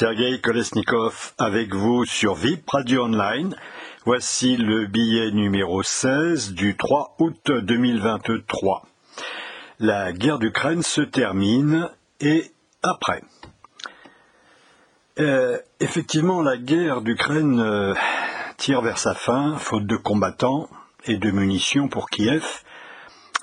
Sergei 0.00 0.40
Kolesnikov 0.40 1.34
avec 1.36 1.74
vous 1.74 2.06
sur 2.06 2.34
VIP 2.34 2.70
Radio 2.70 3.04
Online. 3.04 3.54
Voici 4.06 4.56
le 4.56 4.86
billet 4.86 5.30
numéro 5.30 5.82
16 5.82 6.54
du 6.54 6.74
3 6.74 7.16
août 7.18 7.50
2023. 7.50 8.86
La 9.78 10.14
guerre 10.14 10.38
d'Ukraine 10.38 10.82
se 10.82 11.02
termine 11.02 11.90
et 12.18 12.50
après. 12.82 13.20
Euh, 15.18 15.58
effectivement, 15.80 16.40
la 16.40 16.56
guerre 16.56 17.02
d'Ukraine 17.02 17.60
euh, 17.60 17.92
tire 18.56 18.80
vers 18.80 18.96
sa 18.96 19.12
fin, 19.12 19.58
faute 19.58 19.84
de 19.84 19.96
combattants 19.96 20.70
et 21.04 21.18
de 21.18 21.30
munitions 21.30 21.88
pour 21.88 22.08
Kiev. 22.08 22.62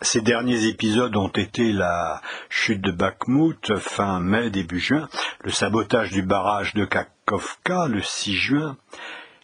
Ces 0.04 0.22
derniers 0.22 0.68
épisodes 0.68 1.16
ont 1.18 1.30
été 1.30 1.72
la 1.72 2.22
chute 2.50 2.82
de 2.82 2.92
Bakhmut 2.92 3.78
fin 3.78 4.20
mai, 4.20 4.52
début 4.52 4.80
juin, 4.80 5.10
le 5.44 5.50
sabotage 5.50 6.12
du 6.12 6.22
barrage 6.22 6.76
de 6.76 6.86
Kakovka 6.86 7.88
le 7.88 8.04
6 8.04 8.34
juin, 8.36 8.78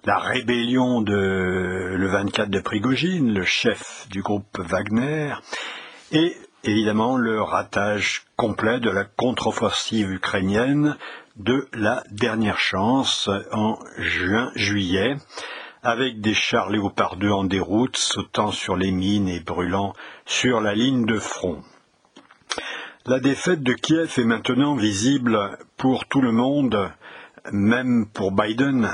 la 0.06 0.20
rébellion 0.20 1.02
de 1.02 1.96
le 1.96 2.08
24 2.08 2.52
de 2.52 2.60
Prigogine, 2.60 3.34
le 3.34 3.46
chef 3.46 4.06
du 4.12 4.22
groupe 4.22 4.60
Wagner, 4.60 5.34
et 6.12 6.38
évidemment 6.64 7.18
le 7.18 7.42
ratage 7.42 8.26
complet 8.36 8.80
de 8.80 8.92
la 8.92 9.06
contre-offensive 9.06 10.12
ukrainienne 10.12 10.98
de 11.36 11.68
la 11.74 12.04
dernière 12.12 12.60
chance 12.60 13.28
en 13.52 13.80
juin-juillet, 13.98 15.16
avec 15.84 16.22
des 16.22 16.34
chars 16.34 16.70
Léopard 16.70 17.18
2 17.18 17.30
en 17.30 17.44
déroute, 17.44 17.98
sautant 17.98 18.52
sur 18.52 18.78
les 18.78 18.92
mines 18.92 19.28
et 19.28 19.42
brûlant 19.42 19.94
sur 20.26 20.62
la 20.62 20.74
ligne 20.74 21.06
de 21.06 21.20
front. 21.20 21.62
La 23.06 23.20
défaite 23.20 23.62
de 23.62 23.74
Kiev 23.74 24.14
est 24.18 24.24
maintenant 24.24 24.76
visible 24.76 25.58
pour 25.76 26.06
tout 26.06 26.22
le 26.22 26.32
monde, 26.32 26.90
même 27.52 28.06
pour 28.08 28.32
Biden, 28.32 28.90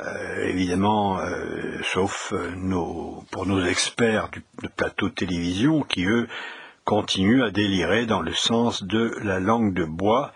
euh, 0.00 0.44
évidemment, 0.46 1.20
euh, 1.20 1.82
sauf 1.82 2.32
nos, 2.56 3.22
pour 3.30 3.44
nos 3.44 3.62
experts 3.62 4.30
de 4.62 4.68
plateau 4.68 5.10
télévision 5.10 5.82
qui, 5.82 6.06
eux, 6.06 6.26
continuent 6.84 7.44
à 7.44 7.50
délirer 7.50 8.06
dans 8.06 8.22
le 8.22 8.32
sens 8.32 8.82
de 8.82 9.14
la 9.22 9.38
langue 9.38 9.74
de 9.74 9.84
bois 9.84 10.32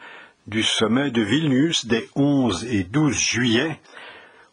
du 0.46 0.62
sommet 0.62 1.10
de 1.10 1.22
Vilnius 1.22 1.86
des 1.86 2.08
11 2.16 2.66
et 2.66 2.84
12 2.84 3.16
juillet, 3.16 3.80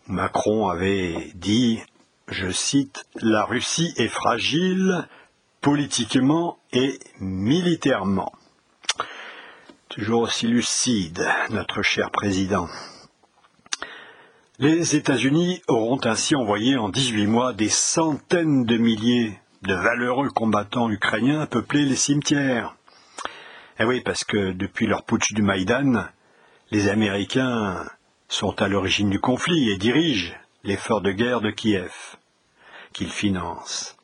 Macron 0.08 0.68
avait 0.68 1.32
dit, 1.36 1.80
je 2.28 2.50
cite, 2.50 3.06
La 3.22 3.46
Russie 3.46 3.94
est 3.98 4.08
fragile 4.08 5.08
politiquement 5.62 6.58
et 6.74 7.00
militairement. 7.20 8.32
Toujours 9.90 10.22
aussi 10.22 10.48
lucide, 10.48 11.26
notre 11.50 11.82
cher 11.82 12.12
président. 12.12 12.68
Les 14.58 14.96
États-Unis 14.96 15.62
auront 15.68 16.00
ainsi 16.04 16.36
envoyé 16.36 16.78
en 16.78 16.90
18 16.90 17.28
mois 17.28 17.54
des 17.54 17.70
centaines 17.70 18.64
de 18.64 18.78
milliers 18.78 19.40
de 19.64 19.74
valeureux 19.74 20.30
combattants 20.30 20.90
ukrainiens 20.90 21.46
peupler 21.46 21.86
les 21.86 21.96
cimetières. 21.96 22.76
Eh 23.80 23.86
oui, 23.86 24.02
parce 24.02 24.24
que 24.24 24.52
depuis 24.52 24.88
leur 24.88 25.04
putsch 25.04 25.34
du 25.34 25.42
Maïdan, 25.42 26.06
les 26.72 26.88
Américains 26.88 27.86
sont 28.32 28.62
à 28.62 28.70
l'origine 28.70 29.10
du 29.10 29.20
conflit 29.20 29.72
et 29.72 29.78
dirigent 29.78 30.34
l'effort 30.64 31.02
de 31.02 31.12
guerre 31.12 31.42
de 31.42 31.52
Kiev, 31.52 32.16
qu'ils 32.94 33.12
financent. 33.12 33.98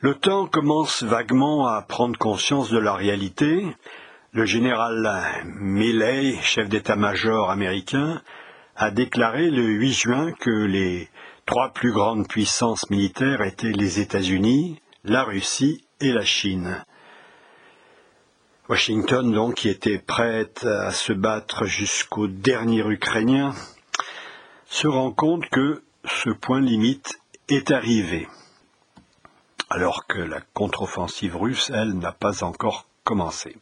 L'OTAN 0.00 0.46
commence 0.46 1.04
vaguement 1.04 1.68
à 1.68 1.82
prendre 1.82 2.18
conscience 2.18 2.68
de 2.70 2.78
la 2.78 2.94
réalité. 2.94 3.64
Le 4.32 4.44
général 4.44 5.08
Milley, 5.44 6.36
chef 6.42 6.68
d'état-major 6.68 7.48
américain, 7.48 8.20
a 8.74 8.90
déclaré 8.90 9.50
le 9.50 9.66
8 9.66 9.92
juin 9.92 10.32
que 10.32 10.50
les 10.50 11.08
trois 11.46 11.72
plus 11.72 11.92
grandes 11.92 12.26
puissances 12.26 12.90
militaires 12.90 13.42
étaient 13.42 13.70
les 13.70 14.00
États-Unis, 14.00 14.80
la 15.04 15.22
Russie 15.22 15.84
et 16.00 16.10
la 16.10 16.24
Chine. 16.24 16.84
Washington, 18.72 19.30
donc, 19.30 19.56
qui 19.56 19.68
était 19.68 19.98
prête 19.98 20.64
à 20.64 20.92
se 20.92 21.12
battre 21.12 21.66
jusqu'au 21.66 22.26
dernier 22.26 22.80
Ukrainien, 22.80 23.52
se 24.64 24.88
rend 24.88 25.12
compte 25.12 25.46
que 25.50 25.82
ce 26.06 26.30
point 26.30 26.62
limite 26.62 27.20
est 27.50 27.70
arrivé, 27.70 28.26
alors 29.68 30.06
que 30.06 30.20
la 30.20 30.40
contre-offensive 30.54 31.36
russe, 31.36 31.70
elle, 31.74 31.98
n'a 31.98 32.12
pas 32.12 32.44
encore 32.44 32.86
commencé. 33.04 33.58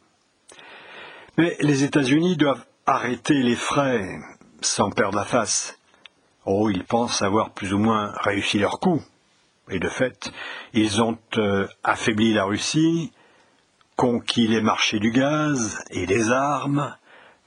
Mais 1.37 1.57
les 1.59 1.83
États-Unis 1.83 2.37
doivent 2.37 2.65
arrêter 2.85 3.43
les 3.43 3.57
frais 3.57 4.17
sans 4.61 4.91
perdre 4.91 5.17
la 5.17 5.25
face. 5.25 5.77
Oh, 6.45 6.69
ils 6.69 6.85
pensent 6.85 7.21
avoir 7.21 7.49
plus 7.49 7.73
ou 7.73 7.79
moins 7.79 8.13
réussi 8.21 8.59
leur 8.59 8.79
coup. 8.79 9.03
Et 9.69 9.79
de 9.79 9.89
fait, 9.89 10.31
ils 10.71 11.01
ont 11.01 11.17
euh, 11.35 11.67
affaibli 11.83 12.33
la 12.33 12.45
Russie, 12.45 13.11
conquis 14.01 14.47
les 14.47 14.61
marchés 14.61 14.97
du 14.97 15.11
gaz 15.11 15.77
et 15.91 16.07
des 16.07 16.31
armes, 16.31 16.97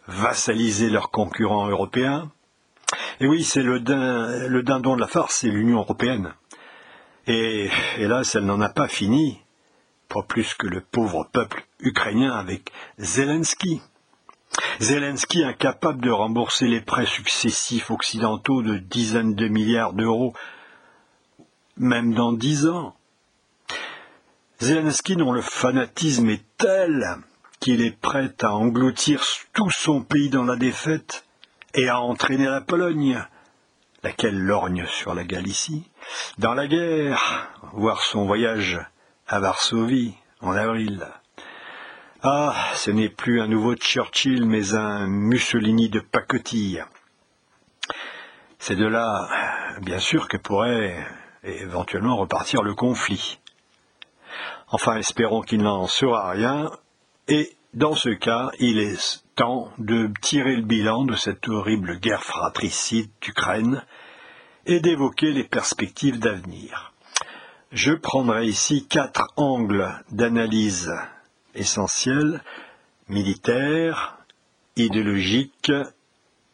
vassalisé 0.07 0.89
leurs 0.89 1.11
concurrents 1.11 1.67
européens. 1.67 2.31
Et 3.19 3.27
oui, 3.27 3.43
c'est 3.43 3.65
le, 3.65 3.81
dindon 3.81 4.95
de 4.95 5.01
la 5.01 5.09
farce, 5.09 5.39
c'est 5.41 5.49
l'Union 5.49 5.79
européenne. 5.79 6.33
Et 7.27 7.69
hélas, 7.99 8.37
elle 8.37 8.45
n'en 8.45 8.61
a 8.61 8.69
pas 8.69 8.87
fini, 8.87 9.41
pas 10.09 10.23
plus 10.23 10.55
que 10.55 10.69
le 10.69 10.81
pauvre 10.81 11.29
peuple 11.33 11.67
ukrainien 11.81 12.31
avec 12.31 12.71
Zelensky. 12.99 13.83
Zelensky 14.79 15.43
incapable 15.43 16.03
de 16.03 16.11
rembourser 16.13 16.69
les 16.69 16.81
prêts 16.81 17.07
successifs 17.07 17.91
occidentaux 17.91 18.63
de 18.63 18.79
dizaines 18.79 19.35
de 19.35 19.49
milliards 19.49 19.93
d'euros, 19.93 20.35
même 21.77 22.15
dans 22.15 22.33
dix 22.33 22.69
ans. 22.69 22.95
Zelensky 24.65 25.15
dont 25.15 25.33
le 25.33 25.43
fanatisme 25.43 26.31
est 26.31 26.43
tel 26.57 27.19
qu'il 27.61 27.83
est 27.83 28.01
prêt 28.01 28.33
à 28.41 28.55
engloutir 28.55 29.23
tout 29.53 29.69
son 29.69 30.01
pays 30.01 30.31
dans 30.31 30.45
la 30.45 30.57
défaite 30.57 31.27
et 31.75 31.91
à 31.91 32.01
entraîner 32.01 32.47
la 32.47 32.63
Pologne, 32.63 33.23
laquelle 34.03 34.41
lorgne 34.41 34.87
sur 34.87 35.15
la 35.15 35.25
Galicie, 35.25 35.91
dans 36.39 36.55
la 36.55 36.67
guerre, 36.67 37.51
voir 37.75 38.01
son 38.01 38.25
voyage 38.25 38.81
à 39.29 39.39
Varsovie 39.39 40.15
en 40.41 40.53
avril. 40.53 41.07
Ah, 42.23 42.55
ce 42.75 42.91
n'est 42.91 43.11
plus 43.11 43.43
un 43.43 43.49
nouveau 43.49 43.75
Churchill, 43.75 44.47
mais 44.47 44.73
un 44.73 45.07
Mussolini 45.07 45.91
de 45.91 46.01
pacotille. 46.01 46.83
C'est 48.59 48.77
de 48.77 48.87
là, 48.87 49.29
bien 49.83 49.99
sûr, 49.99 50.27
que 50.27 50.39
pourrait 50.39 51.07
éventuellement 51.43 52.17
repartir 52.17 52.63
le 52.63 52.75
conflit. 52.75 53.41
Enfin, 54.75 54.97
espérons 54.97 55.43
qu'il 55.43 55.63
n'en 55.63 55.87
sera 55.87 56.31
rien. 56.31 56.69
Et 57.29 57.55
dans 57.75 57.95
ce 57.95 58.09
cas, 58.09 58.51
il 58.59 58.81
est 58.81 59.23
temps 59.37 59.71
de 59.79 60.11
tirer 60.21 60.57
le 60.57 60.65
bilan 60.65 61.05
de 61.05 61.15
cette 61.15 61.49
horrible 61.49 62.01
guerre 62.01 62.25
fratricide 62.25 63.09
d'Ukraine 63.21 63.85
et 64.67 64.81
d'évoquer 64.81 65.31
les 65.31 65.45
perspectives 65.45 66.19
d'avenir. 66.19 66.93
Je 67.71 67.93
prendrai 67.93 68.47
ici 68.47 68.89
quatre 68.89 69.29
angles 69.37 69.89
d'analyse 70.11 70.93
essentiels 71.55 72.43
militaires, 73.09 74.19
idéologiques, 74.75 75.71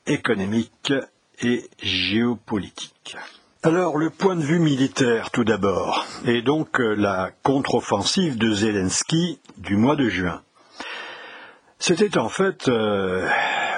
économiques 0.07 0.93
et 1.41 1.71
géopolitiques. 1.83 3.17
Alors 3.63 3.99
le 3.99 4.09
point 4.09 4.37
de 4.37 4.43
vue 4.43 4.59
militaire 4.59 5.31
tout 5.31 5.45
d'abord, 5.45 6.07
et 6.25 6.41
donc 6.41 6.81
euh, 6.81 6.95
la 6.95 7.31
contre-offensive 7.43 8.39
de 8.39 8.51
Zelensky 8.51 9.39
du 9.59 9.77
mois 9.77 9.97
de 9.97 10.09
juin. 10.09 10.41
C'était 11.79 12.17
en 12.17 12.31
fait 12.31 12.69
euh, 12.69 13.29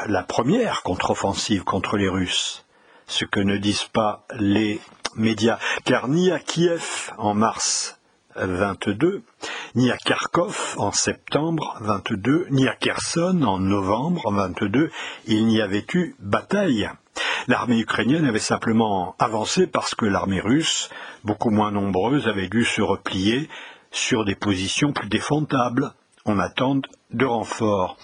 la 0.06 0.22
première 0.22 0.84
contre-offensive 0.84 1.64
contre 1.64 1.96
les 1.96 2.08
Russes, 2.08 2.64
ce 3.08 3.24
que 3.24 3.40
ne 3.40 3.56
disent 3.56 3.88
pas 3.92 4.24
les 4.38 4.80
médias, 5.16 5.58
car 5.84 6.06
ni 6.06 6.30
à 6.30 6.38
Kiev 6.38 7.10
en 7.18 7.34
mars 7.34 7.98
22, 8.36 9.24
ni 9.74 9.90
à 9.90 9.96
Kharkov 9.96 10.76
en 10.78 10.92
septembre 10.92 11.76
22, 11.80 12.46
ni 12.50 12.68
à 12.68 12.76
Kherson 12.76 13.42
en 13.42 13.58
novembre 13.58 14.30
22, 14.30 14.92
il 15.26 15.44
n'y 15.48 15.60
avait 15.60 15.84
eu 15.92 16.14
bataille. 16.20 16.88
L'armée 17.48 17.80
ukrainienne 17.80 18.24
avait 18.24 18.38
simplement 18.38 19.16
avancé 19.18 19.66
parce 19.66 19.94
que 19.94 20.06
l'armée 20.06 20.40
russe, 20.40 20.90
beaucoup 21.24 21.50
moins 21.50 21.72
nombreuse, 21.72 22.28
avait 22.28 22.48
dû 22.48 22.64
se 22.64 22.82
replier 22.82 23.48
sur 23.90 24.24
des 24.24 24.36
positions 24.36 24.92
plus 24.92 25.08
défendables. 25.08 25.92
On 26.24 26.38
attend 26.38 26.80
de 27.10 27.24
renforts. 27.24 27.96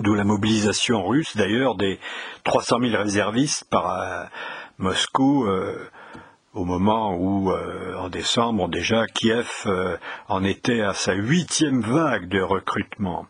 D'où 0.00 0.14
la 0.14 0.24
mobilisation 0.24 1.04
russe, 1.06 1.36
d'ailleurs, 1.36 1.74
des 1.74 1.98
300 2.44 2.78
000 2.80 3.02
réservistes 3.02 3.64
par 3.68 3.90
euh, 3.90 4.24
Moscou 4.78 5.44
euh, 5.44 5.88
au 6.54 6.64
moment 6.64 7.14
où, 7.14 7.50
euh, 7.50 7.96
en 7.98 8.08
décembre, 8.08 8.68
déjà, 8.68 9.06
Kiev 9.06 9.66
en 10.28 10.44
était 10.44 10.80
à 10.80 10.94
sa 10.94 11.14
huitième 11.14 11.82
vague 11.82 12.28
de 12.28 12.40
recrutement. 12.40 13.26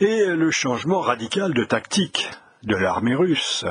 et 0.00 0.26
le 0.26 0.50
changement 0.50 1.00
radical 1.00 1.54
de 1.54 1.64
tactique 1.64 2.30
de 2.64 2.76
l'armée 2.76 3.14
russe, 3.14 3.64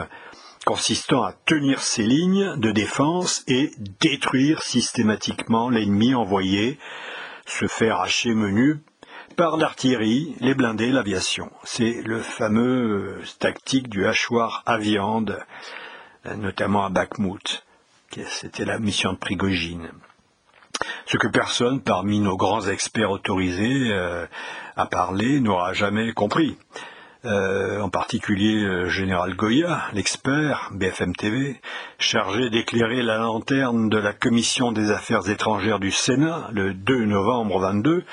consistant 0.66 1.24
à 1.24 1.34
tenir 1.46 1.82
ses 1.82 2.04
lignes 2.04 2.56
de 2.58 2.72
défense 2.72 3.44
et 3.48 3.72
détruire 4.00 4.62
systématiquement 4.64 5.70
l'ennemi 5.70 6.16
envoyé, 6.16 6.78
se 7.46 7.68
faire 7.68 8.00
hacher 8.00 8.34
menu 8.34 8.80
par 9.36 9.58
l'artillerie, 9.58 10.36
les 10.40 10.54
blindés, 10.54 10.92
l'aviation. 10.92 11.52
C'est 11.64 12.02
le 12.04 12.20
fameux 12.20 13.20
tactique 13.40 13.90
du 13.90 14.06
hachoir 14.06 14.64
à 14.66 14.78
viande, 14.78 15.40
notamment 16.38 16.86
à 16.86 16.90
Bakhmut. 16.90 17.66
C'était 18.28 18.66
la 18.66 18.80
mission 18.80 19.14
de 19.14 19.18
Prigogine. 19.18 19.90
Ce 21.06 21.18
que 21.18 21.28
personne 21.28 21.82
parmi 21.82 22.20
nos 22.20 22.38
grands 22.38 22.68
experts 22.68 23.12
autorisés 23.12 23.92
euh, 23.92 24.26
à 24.76 24.86
parler 24.86 25.40
n'aura 25.40 25.74
jamais 25.74 26.14
compris. 26.14 26.58
Euh, 27.26 27.80
en 27.80 27.88
particulier 27.88 28.66
euh, 28.66 28.90
Général 28.90 29.34
Goya, 29.34 29.84
l'expert 29.94 30.70
BFM 30.74 31.16
TV, 31.16 31.62
chargé 31.98 32.50
d'éclairer 32.50 33.02
la 33.02 33.16
lanterne 33.16 33.88
de 33.88 33.98
la 33.98 34.12
Commission 34.12 34.74
des 34.74 34.92
affaires 34.92 35.30
étrangères 35.30 35.80
du 35.80 35.90
Sénat 35.90 36.50
le 36.52 36.74
2 36.74 37.06
novembre 37.06 37.62
22, 37.62 38.04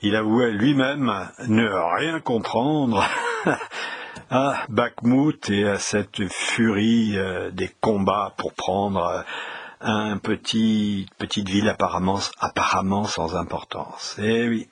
il 0.00 0.16
avouait 0.16 0.50
lui-même 0.50 1.28
ne 1.46 1.68
rien 1.98 2.20
comprendre 2.20 3.04
à 4.30 4.62
Bakhmut 4.70 5.50
et 5.50 5.68
à 5.68 5.78
cette 5.78 6.26
furie 6.28 7.18
euh, 7.18 7.50
des 7.50 7.68
combats 7.82 8.32
pour 8.38 8.54
prendre 8.54 9.26
un 9.82 10.16
petit 10.16 11.06
petite 11.18 11.50
ville 11.50 11.68
apparemment, 11.68 12.20
apparemment 12.40 13.04
sans 13.04 13.36
importance. 13.36 14.16
Eh 14.22 14.48
oui. 14.48 14.68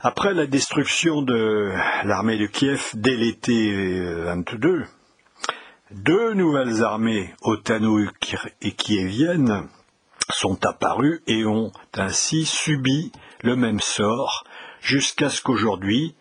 Après 0.00 0.32
la 0.32 0.46
destruction 0.46 1.22
de 1.22 1.72
l'armée 2.04 2.38
de 2.38 2.46
Kiev 2.46 2.90
dès 2.94 3.16
l'été 3.16 4.00
22, 4.00 4.84
deux 5.90 6.34
nouvelles 6.34 6.84
armées, 6.84 7.34
Otano 7.42 7.98
et 8.62 8.72
kieviennes, 8.72 9.68
sont 10.30 10.64
apparues 10.64 11.20
et 11.26 11.44
ont 11.44 11.72
ainsi 11.94 12.44
subi 12.44 13.10
le 13.42 13.56
même 13.56 13.80
sort 13.80 14.44
jusqu'à 14.80 15.30
ce 15.30 15.42
qu'aujourd'hui, 15.42 16.14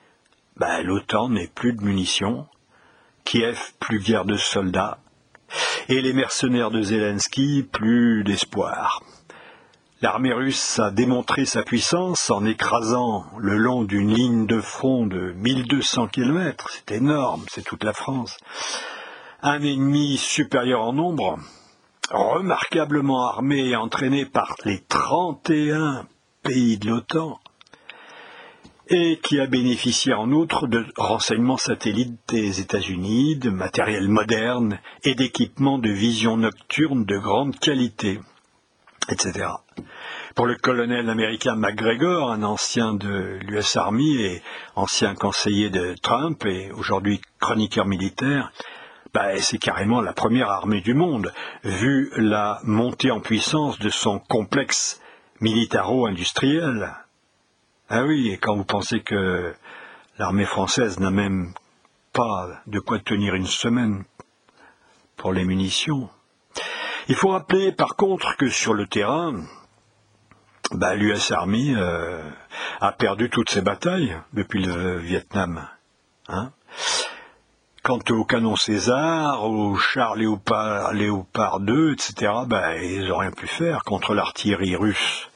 bah, 0.55 0.81
l'OTAN 0.81 1.29
n'ait 1.29 1.51
plus 1.53 1.73
de 1.73 1.83
munitions, 1.83 2.47
Kiev 3.25 3.73
plus 3.79 3.99
guerre 3.99 4.25
de 4.25 4.37
soldats, 4.37 4.97
et 5.87 6.01
les 6.01 6.13
mercenaires 6.13 6.71
de 6.71 6.81
Zelensky 6.81 7.61
plus 7.61 8.23
d'espoir. 8.23 9.03
L'armée 9.99 10.31
russe 10.31 10.77
a 10.77 10.91
démontré 10.91 11.45
sa 11.45 11.63
puissance 11.63 12.29
en 12.29 12.45
écrasant 12.45 13.25
le 13.39 13.57
long 13.57 13.83
d'une 13.83 14.13
ligne 14.13 14.45
de 14.45 14.61
front 14.61 15.07
de 15.07 15.31
1200 15.31 16.09
km, 16.09 16.69
c'est 16.69 16.97
énorme, 16.97 17.43
c'est 17.49 17.63
toute 17.63 17.83
la 17.83 17.93
France, 17.93 18.37
un 19.41 19.59
ennemi 19.59 20.17
supérieur 20.17 20.81
en 20.81 20.93
nombre, 20.93 21.39
remarquablement 22.11 23.27
armé 23.27 23.69
et 23.69 23.75
entraîné 23.75 24.27
par 24.27 24.53
les 24.65 24.81
31 24.87 26.05
pays 26.43 26.77
de 26.77 26.89
l'OTAN, 26.89 27.39
et 28.89 29.19
qui 29.23 29.39
a 29.39 29.47
bénéficié 29.47 30.13
en 30.13 30.31
outre 30.31 30.67
de 30.67 30.85
renseignements 30.95 31.57
satellites 31.57 32.19
des 32.27 32.59
États-Unis, 32.59 33.37
de 33.37 33.49
matériel 33.49 34.09
moderne 34.09 34.79
et 35.03 35.15
d'équipements 35.15 35.79
de 35.79 35.89
vision 35.89 36.37
nocturne 36.37 37.03
de 37.03 37.17
grande 37.17 37.57
qualité 37.57 38.19
etc. 39.09 39.47
Pour 40.35 40.45
le 40.45 40.55
colonel 40.55 41.09
américain 41.09 41.55
McGregor, 41.55 42.31
un 42.31 42.43
ancien 42.43 42.93
de 42.93 43.39
l'US 43.41 43.75
Army 43.75 44.21
et 44.21 44.41
ancien 44.75 45.15
conseiller 45.15 45.69
de 45.69 45.95
Trump 46.01 46.45
et 46.45 46.71
aujourd'hui 46.71 47.21
chroniqueur 47.39 47.85
militaire, 47.85 48.51
bah, 49.13 49.39
c'est 49.39 49.57
carrément 49.57 50.01
la 50.01 50.13
première 50.13 50.49
armée 50.49 50.81
du 50.81 50.93
monde, 50.93 51.33
vu 51.63 52.11
la 52.17 52.59
montée 52.63 53.09
en 53.09 53.19
puissance 53.19 53.79
de 53.79 53.89
son 53.89 54.19
complexe 54.19 55.01
militaro-industriel. 55.39 56.93
Ah 57.89 58.03
oui, 58.03 58.29
et 58.29 58.37
quand 58.37 58.55
vous 58.55 58.65
pensez 58.65 58.99
que 58.99 59.55
l'armée 60.19 60.45
française 60.45 60.99
n'a 60.99 61.11
même 61.11 61.53
pas 62.13 62.61
de 62.67 62.79
quoi 62.79 62.99
tenir 62.99 63.33
une 63.33 63.47
semaine 63.47 64.03
pour 65.15 65.33
les 65.33 65.45
munitions, 65.45 66.09
il 67.09 67.15
faut 67.15 67.29
rappeler 67.29 67.71
par 67.71 67.95
contre 67.95 68.35
que 68.37 68.49
sur 68.49 68.73
le 68.73 68.85
terrain, 68.87 69.33
bah, 70.71 70.95
l'US 70.95 71.31
Army 71.31 71.73
euh, 71.75 72.21
a 72.81 72.91
perdu 72.91 73.29
toutes 73.29 73.49
ses 73.49 73.61
batailles 73.61 74.17
depuis 74.33 74.63
le 74.63 74.97
Vietnam. 74.97 75.67
Hein. 76.27 76.51
Quant 77.83 77.99
aux 78.09 78.25
canons 78.25 78.57
César, 78.57 79.45
aux 79.45 79.77
chars 79.77 80.15
Léopard, 80.15 80.93
Léopard 80.93 81.61
2, 81.61 81.93
etc., 81.93 82.33
bah, 82.45 82.75
ils 82.77 83.07
n'ont 83.07 83.17
rien 83.17 83.31
pu 83.31 83.47
faire 83.47 83.83
contre 83.85 84.13
l'artillerie 84.13 84.75
russe, 84.75 85.29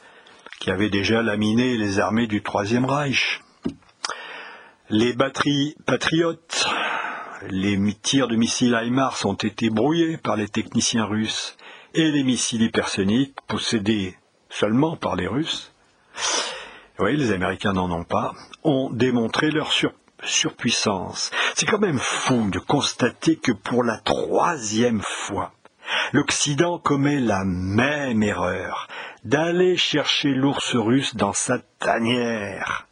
qui 0.60 0.70
avait 0.70 0.90
déjà 0.90 1.22
laminé 1.22 1.78
les 1.78 2.00
armées 2.00 2.28
du 2.28 2.44
Troisième 2.44 2.86
Reich. 2.86 3.42
Les 4.90 5.14
batteries 5.14 5.78
patriotes, 5.86 6.68
les 7.50 7.80
tirs 7.94 8.28
de 8.28 8.36
missiles 8.36 8.78
HIMARS 8.84 9.26
ont 9.26 9.36
été 9.36 9.70
brouillés 9.70 10.18
par 10.18 10.36
les 10.36 10.50
techniciens 10.50 11.06
russes 11.06 11.56
et 11.94 12.12
les 12.12 12.24
missiles 12.24 12.64
hypersoniques 12.64 13.36
possédés 13.48 14.18
seulement 14.50 14.96
par 14.96 15.16
les 15.16 15.28
Russes, 15.28 15.72
oui, 17.00 17.18
les 17.18 17.32
Américains 17.32 17.74
n'en 17.74 17.92
ont 17.92 18.04
pas, 18.04 18.34
ont 18.64 18.90
démontré 18.92 19.50
leur 19.50 19.72
surpuissance. 20.24 21.32
C'est 21.56 21.66
quand 21.66 21.80
même 21.80 22.00
fou 22.00 22.50
de 22.52 22.60
constater 22.60 23.38
que 23.38 23.52
pour 23.52 23.84
la 23.84 23.98
troisième 23.98 25.02
fois, 25.02 25.54
l'Occident 26.14 26.78
commet 26.78 27.20
la 27.20 27.44
même 27.44 28.22
erreur 28.24 28.88
d'aller 29.24 29.78
chercher 29.78 30.30
l'ours 30.30 30.76
russe 30.76 31.16
dans 31.16 31.34
sa 31.34 31.60
tanière. 31.80 32.88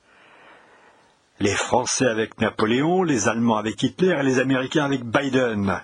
Les 1.40 1.56
Français 1.56 2.08
avec 2.08 2.40
Napoléon, 2.42 3.04
les 3.04 3.30
Allemands 3.30 3.58
avec 3.58 3.82
Hitler 3.82 4.18
et 4.20 4.24
les 4.24 4.40
Américains 4.40 4.86
avec 4.86 5.04
Biden 5.06 5.82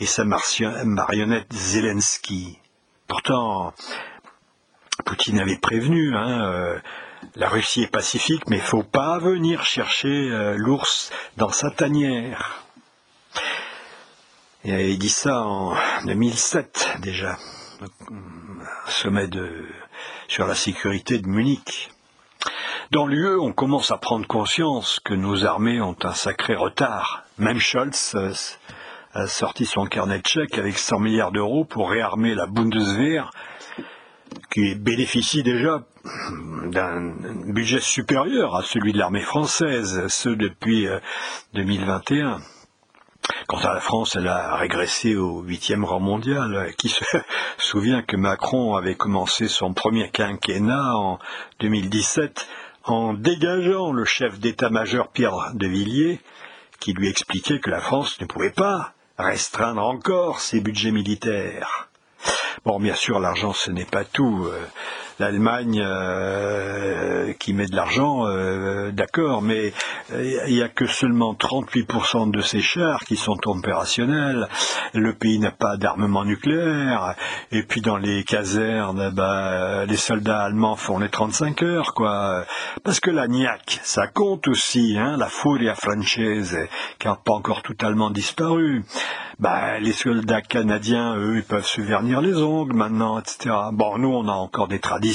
et 0.00 0.06
sa 0.06 0.24
marionnette 0.24 1.52
Zelensky. 1.52 2.58
Pourtant, 3.06 3.72
Poutine 5.04 5.38
avait 5.40 5.58
prévenu, 5.58 6.14
hein, 6.16 6.42
euh, 6.52 6.78
la 7.34 7.48
Russie 7.48 7.82
est 7.82 7.90
pacifique, 7.90 8.48
mais 8.48 8.56
il 8.56 8.62
ne 8.62 8.66
faut 8.66 8.82
pas 8.82 9.18
venir 9.18 9.64
chercher 9.64 10.30
euh, 10.30 10.54
l'ours 10.56 11.10
dans 11.36 11.50
sa 11.50 11.70
tanière. 11.70 12.64
Il 14.64 14.98
dit 14.98 15.08
ça 15.08 15.42
en 15.42 15.74
2007 16.04 16.98
déjà, 17.00 17.38
sommet 18.88 19.28
sur 20.26 20.46
la 20.46 20.54
sécurité 20.54 21.18
de 21.18 21.28
Munich. 21.28 21.90
Dans 22.90 23.06
l'UE, 23.06 23.38
on 23.38 23.52
commence 23.52 23.90
à 23.90 23.98
prendre 23.98 24.26
conscience 24.26 25.00
que 25.04 25.14
nos 25.14 25.44
armées 25.44 25.80
ont 25.80 25.96
un 26.02 26.12
sacré 26.12 26.54
retard. 26.54 27.24
Même 27.38 27.58
Scholz 27.58 28.14
euh, 28.14 28.32
a 29.14 29.26
sorti 29.26 29.64
son 29.64 29.86
carnet 29.86 30.18
de 30.18 30.26
chèques 30.26 30.58
avec 30.58 30.78
100 30.78 31.00
milliards 31.00 31.32
d'euros 31.32 31.64
pour 31.64 31.90
réarmer 31.90 32.34
la 32.34 32.46
Bundeswehr, 32.46 33.30
qui 34.50 34.74
bénéficie 34.74 35.42
déjà 35.42 35.84
d'un 36.66 37.14
budget 37.52 37.80
supérieur 37.80 38.54
à 38.54 38.62
celui 38.62 38.92
de 38.92 38.98
l'armée 38.98 39.22
française, 39.22 40.06
ce 40.08 40.28
depuis 40.28 40.86
2021. 41.54 42.26
Euh, 42.26 42.38
Quant 43.46 43.58
à 43.58 43.74
la 43.74 43.80
France, 43.80 44.16
elle 44.16 44.28
a 44.28 44.56
régressé 44.56 45.16
au 45.16 45.42
huitième 45.42 45.84
rang 45.84 46.00
mondial. 46.00 46.72
Qui 46.78 46.88
se 46.88 47.04
souvient 47.58 48.02
que 48.02 48.16
Macron 48.16 48.76
avait 48.76 48.94
commencé 48.94 49.48
son 49.48 49.74
premier 49.74 50.10
quinquennat 50.10 50.96
en 50.96 51.18
2017 51.60 52.46
en 52.84 53.12
dégageant 53.14 53.92
le 53.92 54.04
chef 54.04 54.38
d'état-major 54.38 55.08
Pierre 55.08 55.52
de 55.54 55.66
Villiers, 55.66 56.20
qui 56.80 56.92
lui 56.92 57.08
expliquait 57.08 57.60
que 57.60 57.70
la 57.70 57.80
France 57.80 58.20
ne 58.20 58.26
pouvait 58.26 58.52
pas 58.52 58.94
restreindre 59.18 59.82
encore 59.82 60.40
ses 60.40 60.60
budgets 60.60 60.92
militaires. 60.92 61.88
Bon, 62.64 62.80
bien 62.80 62.94
sûr, 62.94 63.20
l'argent, 63.20 63.52
ce 63.52 63.70
n'est 63.70 63.84
pas 63.84 64.04
tout. 64.04 64.48
Euh, 65.20 65.28
l'Allemagne 65.28 65.82
euh, 65.84 67.32
qui 67.38 67.52
met 67.52 67.66
de 67.66 67.76
l'argent, 67.76 68.26
euh, 68.26 68.90
d'accord, 68.92 69.42
mais 69.42 69.72
il 70.12 70.54
n'y 70.54 70.62
a 70.62 70.68
que 70.68 70.86
seulement 70.86 71.34
38% 71.34 72.30
de 72.30 72.40
ces 72.40 72.60
chars 72.60 73.00
qui 73.00 73.16
sont 73.16 73.36
opérationnels. 73.46 74.48
Le 74.94 75.12
pays 75.12 75.38
n'a 75.38 75.50
pas 75.50 75.76
d'armement 75.76 76.24
nucléaire. 76.24 77.14
Et 77.52 77.62
puis 77.62 77.80
dans 77.80 77.98
les 77.98 78.24
casernes, 78.24 79.10
bah, 79.10 79.84
les 79.86 79.96
soldats 79.96 80.42
allemands 80.44 80.76
font 80.76 80.98
les 80.98 81.10
35 81.10 81.62
heures, 81.62 81.94
quoi. 81.94 82.44
Parce 82.84 83.00
que 83.00 83.10
la 83.10 83.28
niaque, 83.28 83.80
ça 83.82 84.06
compte 84.06 84.48
aussi, 84.48 84.96
hein, 84.98 85.16
la 85.18 85.28
furia 85.28 85.74
française, 85.74 86.56
qui 86.98 87.06
n'a 87.06 87.16
pas 87.16 87.34
encore 87.34 87.62
totalement 87.62 88.10
disparu. 88.10 88.84
Bah, 89.38 89.78
les 89.78 89.92
soldats 89.92 90.40
canadiens, 90.40 91.16
eux, 91.16 91.36
ils 91.36 91.44
peuvent 91.44 91.66
se 91.66 91.80
vernir 91.80 92.20
les 92.20 92.36
ongles 92.42 92.74
maintenant, 92.74 93.20
etc. 93.20 93.54
Bon, 93.72 93.98
nous, 93.98 94.08
on 94.08 94.26
a 94.26 94.32
encore 94.32 94.68
des 94.68 94.80
traditions. 94.80 95.07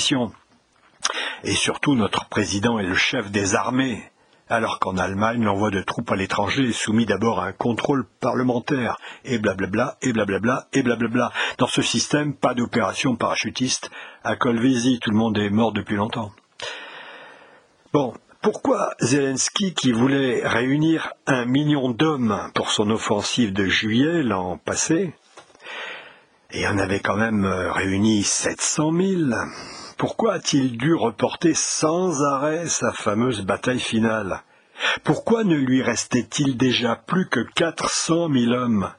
Et 1.43 1.53
surtout, 1.53 1.95
notre 1.95 2.27
président 2.29 2.79
est 2.79 2.87
le 2.87 2.95
chef 2.95 3.31
des 3.31 3.55
armées. 3.55 4.03
alors 4.49 4.79
qu'en 4.79 4.97
Allemagne, 4.97 5.43
l'envoi 5.43 5.71
de 5.71 5.81
troupes 5.81 6.11
à 6.11 6.15
l'étranger 6.15 6.69
est 6.69 6.73
soumis 6.73 7.05
d'abord 7.05 7.39
à 7.39 7.47
un 7.47 7.53
contrôle 7.53 8.05
parlementaire, 8.19 8.97
et 9.25 9.39
blablabla, 9.39 9.97
et 10.01 10.13
blablabla, 10.13 10.67
et 10.73 10.83
blablabla. 10.83 11.31
Dans 11.57 11.67
ce 11.67 11.81
système, 11.81 12.35
pas 12.35 12.53
d'opération 12.53 13.15
parachutiste 13.15 13.89
à 14.23 14.35
Colvézi, 14.35 14.99
tout 14.99 15.11
le 15.11 15.17
monde 15.17 15.37
est 15.37 15.49
mort 15.49 15.71
depuis 15.71 15.95
longtemps. 15.95 16.31
Bon, 17.93 18.13
pourquoi 18.41 18.93
Zelensky, 18.99 19.73
qui 19.73 19.91
voulait 19.91 20.45
réunir 20.45 21.13
un 21.25 21.45
million 21.45 21.89
d'hommes 21.89 22.51
pour 22.53 22.69
son 22.69 22.89
offensive 22.89 23.53
de 23.53 23.65
juillet 23.65 24.23
l'an 24.23 24.57
passé, 24.57 25.15
et 26.51 26.67
en 26.67 26.77
avait 26.77 26.99
quand 26.99 27.15
même 27.15 27.45
réuni 27.45 28.23
700 28.23 28.91
000, 28.91 29.21
pourquoi 29.97 30.33
a-t-il 30.33 30.77
dû 30.77 30.93
reporter 30.93 31.53
sans 31.53 32.23
arrêt 32.23 32.67
sa 32.67 32.91
fameuse 32.91 33.41
bataille 33.41 33.79
finale? 33.79 34.43
Pourquoi 35.03 35.43
ne 35.43 35.55
lui 35.55 35.81
restait-il 35.81 36.57
déjà 36.57 36.95
plus 36.95 37.27
que 37.29 37.41
400 37.55 38.29
000 38.31 38.51
hommes 38.51 38.91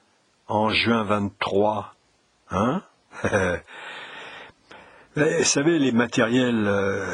en 0.47 0.69
juin 0.69 1.03
23 1.03 1.93
Hein? 2.51 2.83
Vous 5.15 5.43
savez, 5.43 5.79
les 5.79 5.91
matériels 5.91 6.67
euh, 6.67 7.05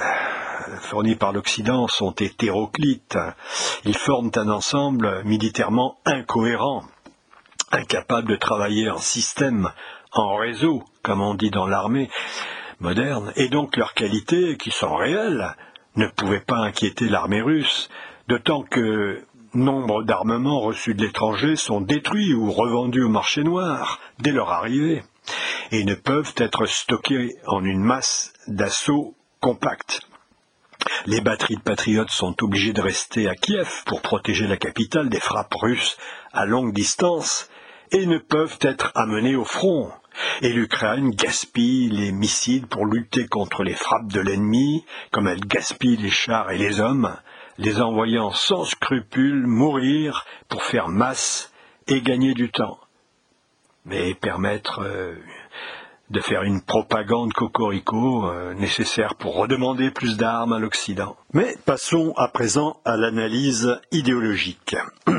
fournis 0.82 1.16
par 1.16 1.32
l'Occident 1.34 1.88
sont 1.88 2.14
hétéroclites. 2.14 3.18
Ils 3.86 3.98
forment 3.98 4.32
un 4.36 4.50
ensemble 4.50 5.22
militairement 5.24 6.00
incohérent, 6.06 6.84
incapable 7.72 8.30
de 8.30 8.36
travailler 8.36 8.90
en 8.90 8.98
système, 8.98 9.72
en 10.12 10.36
réseau, 10.36 10.84
comme 11.04 11.22
on 11.22 11.36
dit 11.36 11.52
dans 11.52 11.68
l'armée 11.68 12.10
et 13.36 13.50
donc 13.50 13.78
leurs 13.78 13.94
qualités, 13.94 14.58
qui 14.58 14.72
sont 14.72 14.96
réelles, 14.96 15.56
ne 15.96 16.08
pouvaient 16.08 16.40
pas 16.40 16.58
inquiéter 16.58 17.10
l'armée 17.10 17.42
russe, 17.42 17.90
d'autant 18.28 18.64
que 18.64 19.24
nombre 19.54 20.04
d'armements 20.04 20.62
reçus 20.62 20.96
de 20.96 21.04
l'étranger 21.04 21.56
sont 21.56 21.82
détruits 21.82 22.34
ou 22.34 22.52
revendus 22.52 23.04
au 23.04 23.10
marché 23.10 23.44
noir 23.44 24.00
dès 24.20 24.32
leur 24.32 24.50
arrivée, 24.50 25.04
et 25.72 25.84
ne 25.84 25.96
peuvent 25.96 26.34
être 26.38 26.66
stockés 26.66 27.36
en 27.46 27.64
une 27.64 27.84
masse 27.84 28.34
d'assaut 28.48 29.16
compacte. 29.40 30.02
Les 31.06 31.22
batteries 31.22 31.58
de 31.58 31.62
patriotes 31.62 32.10
sont 32.10 32.36
obligées 32.42 32.74
de 32.74 32.82
rester 32.82 33.28
à 33.28 33.36
Kiev 33.36 33.84
pour 33.86 34.02
protéger 34.02 34.48
la 34.48 34.58
capitale 34.58 35.10
des 35.10 35.20
frappes 35.20 35.54
russes 35.54 35.98
à 36.34 36.46
longue 36.46 36.74
distance 36.74 37.50
et 37.92 38.06
ne 38.08 38.18
peuvent 38.18 38.58
être 38.62 38.92
amenées 38.96 39.36
au 39.36 39.46
front. 39.46 39.92
Et 40.42 40.54
l'Ukraine 40.54 41.12
gaspille 41.12 41.90
les 41.90 42.12
missiles 42.12 42.68
pour 42.68 42.86
lutter 42.86 43.28
contre 43.28 43.64
les 43.64 43.74
frappes 43.74 44.12
de 44.12 44.20
l'ennemi, 44.20 44.86
comme 45.12 45.28
elle 45.28 45.46
gaspille 45.46 45.98
les 45.98 46.10
chars 46.10 46.52
et 46.52 46.58
les 46.58 46.80
hommes, 46.80 47.16
les 47.58 47.82
envoyant 47.82 48.32
sans 48.32 48.64
scrupule 48.64 49.46
mourir 49.46 50.26
pour 50.50 50.64
faire 50.64 50.88
masse 50.88 51.54
et 51.88 52.02
gagner 52.02 52.34
du 52.34 52.50
temps. 52.50 52.80
Mais 53.86 54.14
permettre 54.14 54.82
euh, 54.84 55.16
de 56.12 56.20
faire 56.20 56.44
une 56.44 56.62
propagande 56.62 57.34
cocorico 57.34 58.28
euh, 58.28 58.54
nécessaire 58.54 59.16
pour 59.16 59.36
redemander 59.36 59.92
plus 59.92 60.18
d'armes 60.18 60.54
à 60.54 60.60
l'Occident. 60.60 61.16
Mais 61.34 61.56
passons 61.66 62.14
à 62.18 62.28
présent 62.28 62.78
à 62.84 62.98
l'analyse 62.98 63.80
idéologique. 63.92 64.76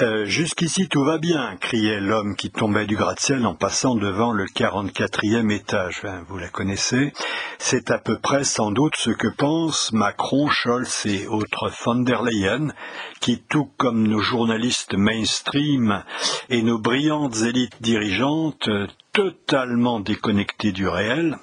Euh, 0.00 0.24
jusqu'ici 0.24 0.88
tout 0.88 1.04
va 1.04 1.18
bien, 1.18 1.56
criait 1.60 2.00
l'homme 2.00 2.34
qui 2.34 2.50
tombait 2.50 2.86
du 2.86 2.96
gratte-ciel 2.96 3.46
en 3.46 3.54
passant 3.54 3.94
devant 3.94 4.32
le 4.32 4.46
44e 4.46 5.52
étage. 5.52 6.02
vous 6.28 6.36
la 6.36 6.48
connaissez. 6.48 7.12
C'est 7.58 7.92
à 7.92 7.98
peu 7.98 8.18
près 8.18 8.42
sans 8.42 8.72
doute 8.72 8.96
ce 8.96 9.10
que 9.10 9.28
pensent 9.28 9.92
Macron, 9.92 10.48
Scholz 10.48 11.06
et 11.06 11.28
autres 11.28 11.70
von 11.84 11.96
der 11.96 12.22
Leyen, 12.22 12.72
qui, 13.20 13.40
tout 13.48 13.70
comme 13.76 14.08
nos 14.08 14.18
journalistes 14.18 14.94
mainstream 14.94 16.02
et 16.48 16.62
nos 16.62 16.80
brillantes 16.80 17.42
élites 17.42 17.80
dirigeantes, 17.80 18.68
totalement 19.12 20.00
déconnectées 20.00 20.72
du 20.72 20.88
réel, 20.88 21.38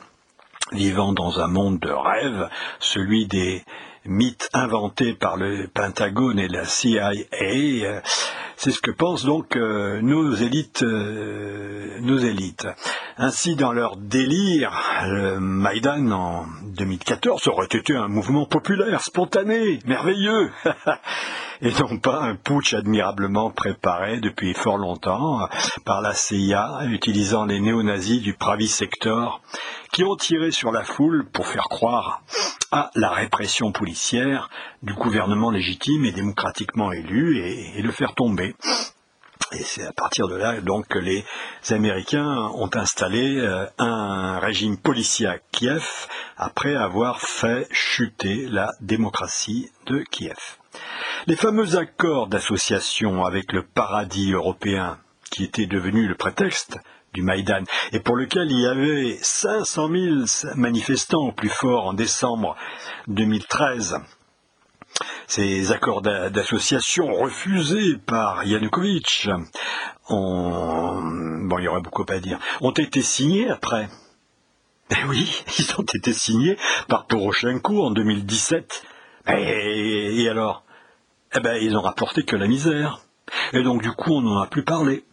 vivant 0.74 1.13
dans 1.13 1.39
un 1.39 1.48
monde 1.48 1.79
de 1.79 1.91
rêve, 1.91 2.50
celui 2.79 3.27
des 3.27 3.63
mythes 4.05 4.50
inventés 4.53 5.13
par 5.13 5.38
le 5.38 5.67
Pentagone 5.67 6.39
et 6.39 6.48
la 6.48 6.65
CIA, 6.65 7.12
c'est 8.63 8.72
ce 8.72 8.79
que 8.79 8.91
pensent 8.91 9.25
donc 9.25 9.55
euh, 9.55 10.01
nos 10.01 10.36
élites, 10.36 10.84
euh, 10.84 12.00
nos 12.01 12.20
élites. 12.20 12.67
Ainsi, 13.17 13.55
dans 13.55 13.74
leur 13.74 13.98
délire, 13.98 14.72
le 15.08 15.39
Maïdan 15.39 16.12
en 16.12 16.46
2014 16.71 17.47
aurait 17.47 17.65
été 17.65 17.95
un 17.95 18.07
mouvement 18.07 18.45
populaire, 18.45 19.01
spontané, 19.01 19.79
merveilleux, 19.85 20.51
et 21.61 21.71
non 21.71 21.97
pas 21.99 22.21
un 22.21 22.35
putsch 22.35 22.73
admirablement 22.73 23.51
préparé 23.51 24.19
depuis 24.19 24.53
fort 24.53 24.77
longtemps 24.77 25.47
par 25.85 26.01
la 26.01 26.13
CIA, 26.13 26.81
utilisant 26.85 27.45
les 27.45 27.59
néo-nazis 27.59 28.21
du 28.21 28.33
Pravi 28.33 28.67
Sector, 28.67 29.41
qui 29.91 30.03
ont 30.03 30.15
tiré 30.15 30.51
sur 30.51 30.71
la 30.71 30.83
foule 30.83 31.27
pour 31.31 31.47
faire 31.47 31.69
croire 31.69 32.21
à 32.71 32.89
la 32.95 33.09
répression 33.09 33.71
policière 33.71 34.49
du 34.81 34.93
gouvernement 34.93 35.51
légitime 35.51 36.05
et 36.05 36.11
démocratiquement 36.11 36.91
élu 36.91 37.39
et, 37.39 37.81
le 37.81 37.91
faire 37.91 38.13
tomber. 38.15 38.55
Et 39.51 39.63
c'est 39.63 39.86
à 39.86 39.91
partir 39.91 40.27
de 40.27 40.36
là 40.36 40.62
donc 40.62 40.88
que 40.88 41.00
les 41.00 41.25
Américains 41.69 42.50
ont 42.55 42.69
installé 42.74 43.38
euh, 43.38 43.65
un 43.77 44.39
régime 44.39 44.77
policier 44.77 45.27
à 45.27 45.39
Kiev 45.51 46.07
après 46.38 46.75
avoir 46.75 47.19
fait 47.19 47.67
chuter 47.71 48.48
la 48.48 48.71
démocratie 48.79 49.69
de 49.88 50.03
Kiev. 50.10 50.57
Les 51.27 51.36
fameux 51.36 51.77
accords 51.77 52.27
d'association 52.27 53.25
avec 53.25 53.51
le 53.51 53.63
paradis 53.63 54.31
européen, 54.31 55.00
qui 55.29 55.43
étaient 55.43 55.65
devenus 55.65 56.07
le 56.07 56.15
prétexte 56.15 56.77
du 57.13 57.21
Maïdan, 57.21 57.63
et 57.91 58.00
pour 58.00 58.15
lequel 58.15 58.50
il 58.50 58.62
y 58.62 58.67
avait 58.67 59.17
500 59.21 59.89
000 59.89 60.55
manifestants 60.55 61.27
au 61.27 61.31
plus 61.31 61.50
fort 61.50 61.88
en 61.88 61.93
décembre 61.93 62.55
2013. 63.07 63.98
Ces 65.27 65.71
accords 65.71 66.01
d'association 66.01 67.13
refusés 67.13 67.98
par 68.05 68.43
Yanukovych, 68.43 69.29
ont, 70.10 71.01
bon, 71.43 71.57
il 71.60 71.63
y 71.63 71.67
aurait 71.67 71.81
beaucoup 71.81 72.05
à 72.10 72.19
dire, 72.19 72.39
ont 72.60 72.71
été 72.71 73.01
signés 73.01 73.50
après. 73.50 73.89
Eh 74.89 75.05
oui, 75.05 75.43
ils 75.60 75.74
ont 75.79 75.86
été 75.93 76.13
signés 76.13 76.57
par 76.88 77.05
Poroshenko 77.07 77.86
en 77.86 77.91
2017. 77.91 78.83
Et, 79.27 80.21
et 80.21 80.29
alors? 80.29 80.63
Eh 81.33 81.39
ben, 81.39 81.55
ils 81.62 81.77
ont 81.77 81.81
rapporté 81.81 82.24
que 82.24 82.36
la 82.36 82.48
misère. 82.48 83.00
Et 83.53 83.63
donc, 83.63 83.81
du 83.81 83.91
coup, 83.91 84.12
on 84.12 84.21
n'en 84.21 84.41
a 84.41 84.48
plus 84.48 84.63
parlé. 84.63 85.05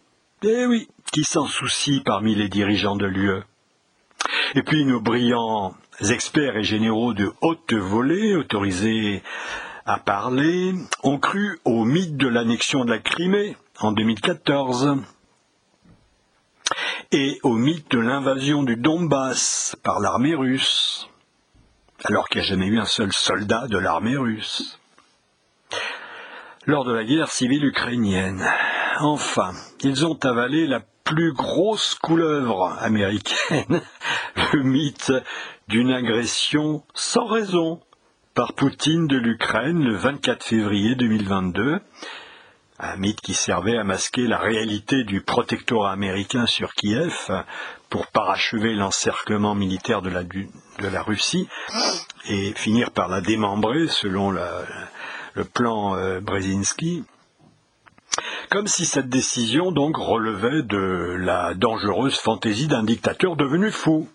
Eh 0.43 0.65
oui, 0.65 0.89
qui 1.13 1.23
s'en 1.23 1.45
soucie 1.45 2.01
parmi 2.03 2.35
les 2.35 2.49
dirigeants 2.49 2.95
de 2.95 3.05
l'UE 3.05 3.41
Et 4.55 4.63
puis 4.63 4.85
nos 4.85 5.01
brillants 5.01 5.73
experts 6.09 6.57
et 6.57 6.63
généraux 6.63 7.13
de 7.13 7.31
haute 7.41 7.73
volée, 7.73 8.35
autorisés 8.35 9.21
à 9.89 9.97
parler, 9.97 10.75
ont 11.01 11.17
cru 11.17 11.59
au 11.65 11.83
mythe 11.83 12.15
de 12.15 12.27
l'annexion 12.27 12.85
de 12.85 12.91
la 12.91 12.99
Crimée 12.99 13.57
en 13.79 13.91
2014 13.91 14.97
et 17.11 17.39
au 17.41 17.53
mythe 17.53 17.89
de 17.89 17.97
l'invasion 17.97 18.61
du 18.61 18.75
Donbass 18.75 19.75
par 19.81 19.99
l'armée 19.99 20.35
russe, 20.35 21.09
alors 22.03 22.29
qu'il 22.29 22.41
n'y 22.41 22.45
a 22.45 22.49
jamais 22.49 22.67
eu 22.67 22.79
un 22.79 22.85
seul 22.85 23.11
soldat 23.11 23.67
de 23.67 23.79
l'armée 23.79 24.15
russe. 24.15 24.79
Lors 26.67 26.85
de 26.85 26.93
la 26.93 27.03
guerre 27.03 27.31
civile 27.31 27.65
ukrainienne, 27.65 28.47
Enfin, 28.99 29.53
ils 29.81 30.05
ont 30.05 30.19
avalé 30.25 30.67
la 30.67 30.81
plus 31.05 31.31
grosse 31.31 31.95
couleuvre 31.95 32.75
américaine, 32.81 33.81
le 34.53 34.61
mythe 34.63 35.13
d'une 35.69 35.91
agression 35.91 36.83
sans 36.93 37.25
raison 37.25 37.79
par 38.33 38.53
Poutine 38.53 39.07
de 39.07 39.17
l'Ukraine 39.17 39.83
le 39.83 39.95
24 39.95 40.43
février 40.43 40.95
2022, 40.95 41.79
un 42.79 42.95
mythe 42.97 43.21
qui 43.21 43.33
servait 43.33 43.77
à 43.77 43.83
masquer 43.83 44.27
la 44.27 44.37
réalité 44.37 45.03
du 45.03 45.21
protectorat 45.21 45.91
américain 45.91 46.45
sur 46.45 46.73
Kiev 46.73 47.31
pour 47.89 48.07
parachever 48.07 48.73
l'encerclement 48.73 49.55
militaire 49.55 50.01
de 50.01 50.09
la, 50.09 51.01
Russie 51.01 51.47
et 52.27 52.53
finir 52.53 52.91
par 52.91 53.07
la 53.07 53.21
démembrer 53.21 53.87
selon 53.87 54.31
le 54.31 55.43
plan 55.43 55.95
euh, 55.95 56.19
Brzezinski 56.21 57.03
comme 58.49 58.67
si 58.67 58.85
cette 58.85 59.09
décision 59.09 59.71
donc 59.71 59.95
relevait 59.97 60.63
de 60.63 61.15
la 61.19 61.53
dangereuse 61.53 62.15
fantaisie 62.15 62.67
d'un 62.67 62.83
dictateur 62.83 63.35
devenu 63.35 63.71
fou. 63.71 64.09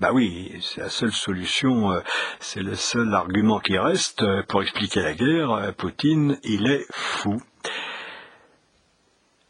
Bah 0.00 0.12
oui, 0.14 0.50
c'est 0.62 0.80
la 0.80 0.88
seule 0.88 1.12
solution, 1.12 1.92
euh, 1.92 2.00
c'est 2.38 2.62
le 2.62 2.74
seul 2.74 3.12
argument 3.12 3.60
qui 3.60 3.76
reste 3.76 4.22
euh, 4.22 4.42
pour 4.48 4.62
expliquer 4.62 5.02
la 5.02 5.12
guerre. 5.12 5.50
Euh, 5.50 5.72
Poutine, 5.72 6.38
il 6.42 6.70
est 6.70 6.86
fou. 6.90 7.42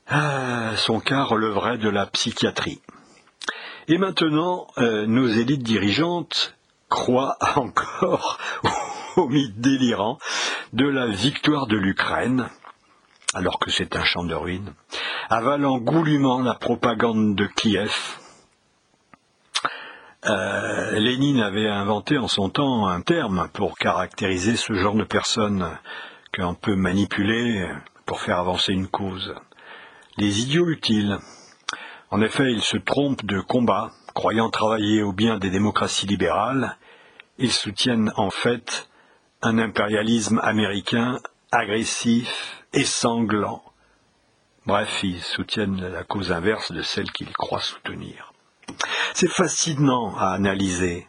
Ah, 0.08 0.72
son 0.76 0.98
cas 0.98 1.22
releverait 1.22 1.78
de 1.78 1.88
la 1.88 2.06
psychiatrie. 2.06 2.82
Et 3.86 3.96
maintenant, 3.96 4.66
nos 4.76 5.28
élites 5.28 5.62
dirigeantes 5.62 6.56
croient 6.88 7.36
encore 7.54 8.38
au 9.16 9.28
mythe 9.28 9.60
délirant 9.60 10.18
de 10.72 10.86
la 10.86 11.06
victoire 11.06 11.68
de 11.68 11.76
l'Ukraine, 11.76 12.48
alors 13.34 13.60
que 13.60 13.70
c'est 13.70 13.94
un 13.94 14.02
champ 14.02 14.24
de 14.24 14.34
ruines, 14.34 14.74
avalant 15.28 15.78
goulûment 15.78 16.40
la 16.40 16.54
propagande 16.54 17.36
de 17.36 17.46
Kiev. 17.46 18.19
Euh, 20.26 20.98
Lénine 20.98 21.40
avait 21.40 21.68
inventé 21.68 22.18
en 22.18 22.28
son 22.28 22.50
temps 22.50 22.86
un 22.86 23.00
terme 23.00 23.48
pour 23.54 23.78
caractériser 23.78 24.56
ce 24.56 24.74
genre 24.74 24.94
de 24.94 25.04
personnes 25.04 25.78
qu'on 26.36 26.54
peut 26.54 26.76
manipuler 26.76 27.66
pour 28.04 28.20
faire 28.20 28.38
avancer 28.38 28.72
une 28.72 28.88
cause. 28.88 29.34
Les 30.18 30.40
idiots 30.40 30.68
utiles. 30.68 31.18
En 32.10 32.20
effet, 32.20 32.52
ils 32.52 32.62
se 32.62 32.76
trompent 32.76 33.24
de 33.24 33.40
combat, 33.40 33.92
croyant 34.12 34.50
travailler 34.50 35.02
au 35.02 35.12
bien 35.12 35.38
des 35.38 35.48
démocraties 35.48 36.06
libérales, 36.06 36.76
ils 37.38 37.52
soutiennent 37.52 38.12
en 38.16 38.28
fait 38.28 38.88
un 39.40 39.58
impérialisme 39.58 40.38
américain 40.42 41.18
agressif 41.50 42.62
et 42.74 42.84
sanglant. 42.84 43.62
Bref, 44.66 45.02
ils 45.02 45.22
soutiennent 45.22 45.80
la 45.80 46.04
cause 46.04 46.30
inverse 46.30 46.72
de 46.72 46.82
celle 46.82 47.10
qu'ils 47.10 47.32
croient 47.32 47.60
soutenir. 47.60 48.29
C'est 49.14 49.30
fascinant 49.30 50.14
à 50.16 50.30
analyser. 50.30 51.06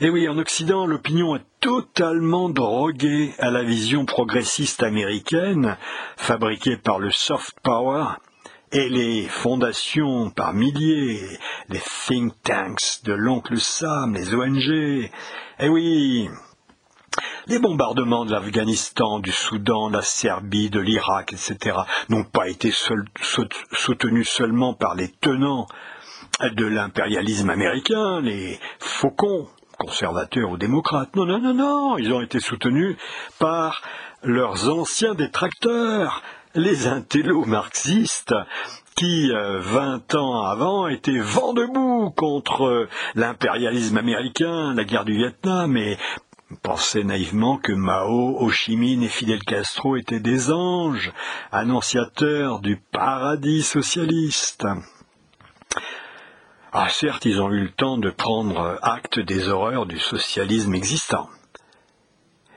Et 0.00 0.10
oui, 0.10 0.28
en 0.28 0.38
Occident, 0.38 0.86
l'opinion 0.86 1.36
est 1.36 1.44
totalement 1.60 2.48
droguée 2.48 3.34
à 3.38 3.50
la 3.50 3.62
vision 3.62 4.04
progressiste 4.04 4.82
américaine, 4.82 5.76
fabriquée 6.16 6.76
par 6.76 6.98
le 6.98 7.10
soft 7.10 7.58
power, 7.62 8.04
et 8.72 8.88
les 8.88 9.28
fondations 9.28 10.30
par 10.30 10.52
milliers, 10.52 11.20
les 11.68 11.80
think 12.06 12.32
tanks 12.42 13.02
de 13.04 13.12
l'oncle 13.12 13.58
Sam, 13.58 14.14
les 14.14 14.34
ONG. 14.34 15.10
Eh 15.60 15.68
oui, 15.68 16.28
les 17.46 17.58
bombardements 17.58 18.24
de 18.24 18.32
l'Afghanistan, 18.32 19.20
du 19.20 19.30
Soudan, 19.30 19.88
de 19.88 19.96
la 19.96 20.02
Serbie, 20.02 20.68
de 20.68 20.80
l'Irak, 20.80 21.32
etc., 21.32 21.76
n'ont 22.08 22.24
pas 22.24 22.48
été 22.48 22.72
soutenus 22.72 24.28
seulement 24.28 24.74
par 24.74 24.94
les 24.94 25.08
tenants 25.08 25.66
de 26.40 26.66
l'impérialisme 26.66 27.50
américain, 27.50 28.20
les 28.20 28.58
faucons, 28.78 29.48
conservateurs 29.78 30.50
ou 30.50 30.56
démocrates. 30.56 31.14
Non, 31.16 31.24
non, 31.24 31.40
non, 31.40 31.54
non, 31.54 31.98
ils 31.98 32.12
ont 32.12 32.20
été 32.20 32.40
soutenus 32.40 32.96
par 33.38 33.82
leurs 34.22 34.68
anciens 34.68 35.14
détracteurs, 35.14 36.22
les 36.54 36.86
intellos 36.86 37.44
marxistes 37.44 38.34
qui, 38.96 39.30
euh, 39.30 39.60
vingt 39.60 40.14
ans 40.14 40.42
avant, 40.42 40.88
étaient 40.88 41.18
vent 41.18 41.52
debout 41.52 42.10
contre 42.16 42.64
euh, 42.64 42.88
l'impérialisme 43.14 43.98
américain, 43.98 44.72
la 44.74 44.84
guerre 44.84 45.04
du 45.04 45.16
Vietnam, 45.16 45.76
et 45.76 45.98
pensaient 46.62 47.04
naïvement 47.04 47.58
que 47.58 47.72
Mao, 47.72 48.38
Ho 48.38 48.50
Chi 48.50 48.76
Minh 48.76 49.02
et 49.02 49.08
Fidel 49.08 49.40
Castro 49.40 49.96
étaient 49.96 50.20
des 50.20 50.50
anges, 50.50 51.12
annonciateurs 51.52 52.60
du 52.60 52.76
paradis 52.90 53.62
socialiste. 53.62 54.64
Ah 56.78 56.88
certes, 56.90 57.24
ils 57.24 57.40
ont 57.40 57.50
eu 57.50 57.62
le 57.62 57.70
temps 57.70 57.96
de 57.96 58.10
prendre 58.10 58.78
acte 58.82 59.18
des 59.18 59.48
horreurs 59.48 59.86
du 59.86 59.98
socialisme 59.98 60.74
existant. 60.74 61.30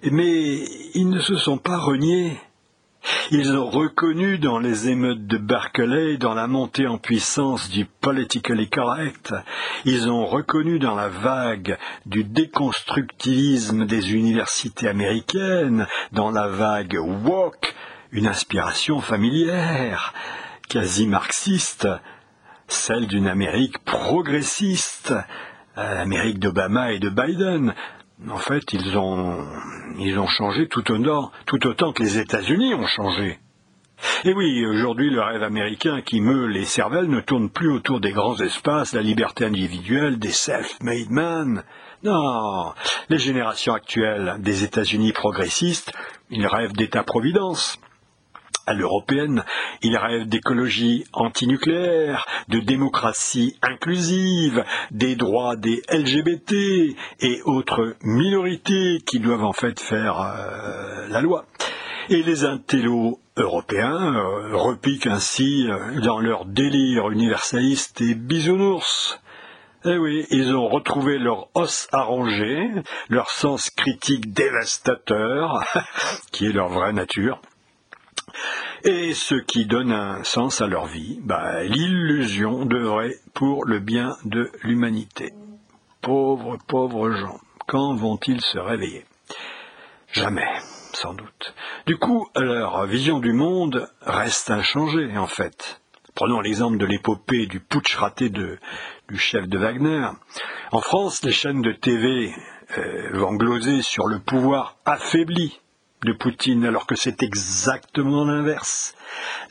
Mais 0.03 0.65
ils 0.93 1.09
ne 1.09 1.21
se 1.21 1.37
sont 1.37 1.57
pas 1.57 1.77
reniés 1.77 2.37
ils 3.31 3.55
ont 3.55 3.69
reconnu 3.69 4.39
dans 4.39 4.59
les 4.59 4.89
émeutes 4.89 5.25
de 5.25 5.37
Berkeley, 5.37 6.17
dans 6.17 6.33
la 6.33 6.47
montée 6.47 6.85
en 6.85 6.97
puissance 6.97 7.69
du 7.69 7.85
politically 7.85 8.69
correct, 8.69 9.33
ils 9.85 10.09
ont 10.09 10.25
reconnu 10.25 10.79
dans 10.79 10.95
la 10.95 11.07
vague 11.07 11.77
du 12.05 12.23
déconstructivisme 12.23 13.85
des 13.85 14.13
universités 14.13 14.89
américaines, 14.89 15.87
dans 16.11 16.31
la 16.31 16.47
vague 16.47 16.97
woke, 16.99 17.73
une 18.11 18.27
inspiration 18.27 18.99
familière, 18.99 20.13
quasi 20.67 21.07
marxiste, 21.07 21.87
celle 22.71 23.07
d'une 23.07 23.27
Amérique 23.27 23.83
progressiste, 23.83 25.13
l'Amérique 25.75 26.39
d'Obama 26.39 26.91
et 26.91 26.99
de 26.99 27.09
Biden, 27.09 27.73
en 28.27 28.37
fait, 28.37 28.73
ils 28.73 28.97
ont, 28.97 29.47
ils 29.97 30.19
ont 30.19 30.27
changé 30.27 30.67
tout 30.67 30.91
autant, 30.91 31.31
tout 31.45 31.65
autant 31.67 31.93
que 31.93 32.03
les 32.03 32.17
États-Unis 32.17 32.73
ont 32.73 32.87
changé. 32.87 33.39
Et 34.23 34.33
oui, 34.33 34.65
aujourd'hui, 34.65 35.09
le 35.09 35.21
rêve 35.21 35.43
américain 35.43 36.01
qui 36.01 36.21
meut 36.21 36.45
les 36.45 36.65
cervelles 36.65 37.09
ne 37.09 37.19
tourne 37.19 37.49
plus 37.49 37.71
autour 37.71 37.99
des 37.99 38.11
grands 38.11 38.39
espaces, 38.39 38.93
la 38.93 39.01
liberté 39.01 39.45
individuelle, 39.45 40.19
des 40.19 40.31
self-made 40.31 41.09
men. 41.09 41.63
Non, 42.03 42.73
les 43.09 43.17
générations 43.17 43.73
actuelles 43.73 44.37
des 44.39 44.63
États-Unis 44.63 45.11
progressistes, 45.11 45.91
ils 46.29 46.47
rêvent 46.47 46.73
d'État-providence 46.73 47.79
à 48.65 48.73
l'européenne, 48.73 49.43
il 49.81 49.97
rêve 49.97 50.27
d'écologie 50.27 51.05
antinucléaire, 51.13 52.25
de 52.49 52.59
démocratie 52.59 53.57
inclusive, 53.61 54.63
des 54.91 55.15
droits 55.15 55.55
des 55.55 55.81
LGBT 55.91 56.53
et 57.21 57.41
autres 57.45 57.95
minorités 58.03 58.99
qui 59.05 59.19
doivent 59.19 59.45
en 59.45 59.53
fait 59.53 59.79
faire 59.79 60.19
euh, 60.21 61.07
la 61.09 61.21
loi. 61.21 61.45
Et 62.09 62.23
les 62.23 62.43
intellos 62.43 63.19
européens 63.37 64.15
euh, 64.15 64.55
repiquent 64.55 65.07
ainsi 65.07 65.67
euh, 65.69 66.01
dans 66.01 66.19
leur 66.19 66.45
délire 66.45 67.09
universaliste 67.11 68.01
et 68.01 68.15
bisounours. 68.15 69.19
Eh 69.85 69.97
oui, 69.97 70.25
ils 70.29 70.53
ont 70.53 70.67
retrouvé 70.67 71.17
leur 71.17 71.47
os 71.53 71.87
arrangé, 71.93 72.69
leur 73.07 73.29
sens 73.29 73.69
critique 73.69 74.33
dévastateur, 74.33 75.63
qui 76.33 76.47
est 76.47 76.51
leur 76.51 76.67
vraie 76.67 76.91
nature, 76.91 77.39
et 78.83 79.13
ce 79.13 79.35
qui 79.35 79.65
donne 79.65 79.91
un 79.91 80.23
sens 80.23 80.61
à 80.61 80.67
leur 80.67 80.85
vie, 80.85 81.19
bah, 81.23 81.63
l'illusion 81.63 82.65
de 82.65 82.77
vrai 82.77 83.15
pour 83.33 83.65
le 83.65 83.79
bien 83.79 84.15
de 84.25 84.51
l'humanité. 84.63 85.33
Pauvres, 86.01 86.57
pauvres 86.67 87.11
gens, 87.11 87.39
quand 87.67 87.95
vont-ils 87.95 88.41
se 88.41 88.57
réveiller? 88.57 89.05
Jamais, 90.11 90.49
sans 90.93 91.13
doute. 91.13 91.53
Du 91.85 91.97
coup, 91.97 92.27
leur 92.35 92.85
vision 92.85 93.19
du 93.19 93.33
monde 93.33 93.89
reste 94.01 94.49
inchangée, 94.49 95.17
en 95.17 95.27
fait. 95.27 95.81
Prenons 96.15 96.41
l'exemple 96.41 96.77
de 96.77 96.85
l'épopée 96.85 97.45
du 97.45 97.59
putsch 97.59 97.95
raté 97.95 98.29
du 98.29 98.59
chef 99.17 99.47
de 99.47 99.57
Wagner. 99.57 100.07
En 100.71 100.81
France, 100.81 101.23
les 101.23 101.31
chaînes 101.31 101.61
de 101.61 101.71
TV 101.71 102.33
euh, 102.77 103.09
vont 103.13 103.35
gloser 103.35 103.81
sur 103.81 104.07
le 104.07 104.19
pouvoir 104.19 104.77
affaibli 104.85 105.59
de 106.03 106.13
Poutine, 106.13 106.65
alors 106.65 106.87
que 106.87 106.95
c'est 106.95 107.23
exactement 107.23 108.25
l'inverse. 108.25 108.95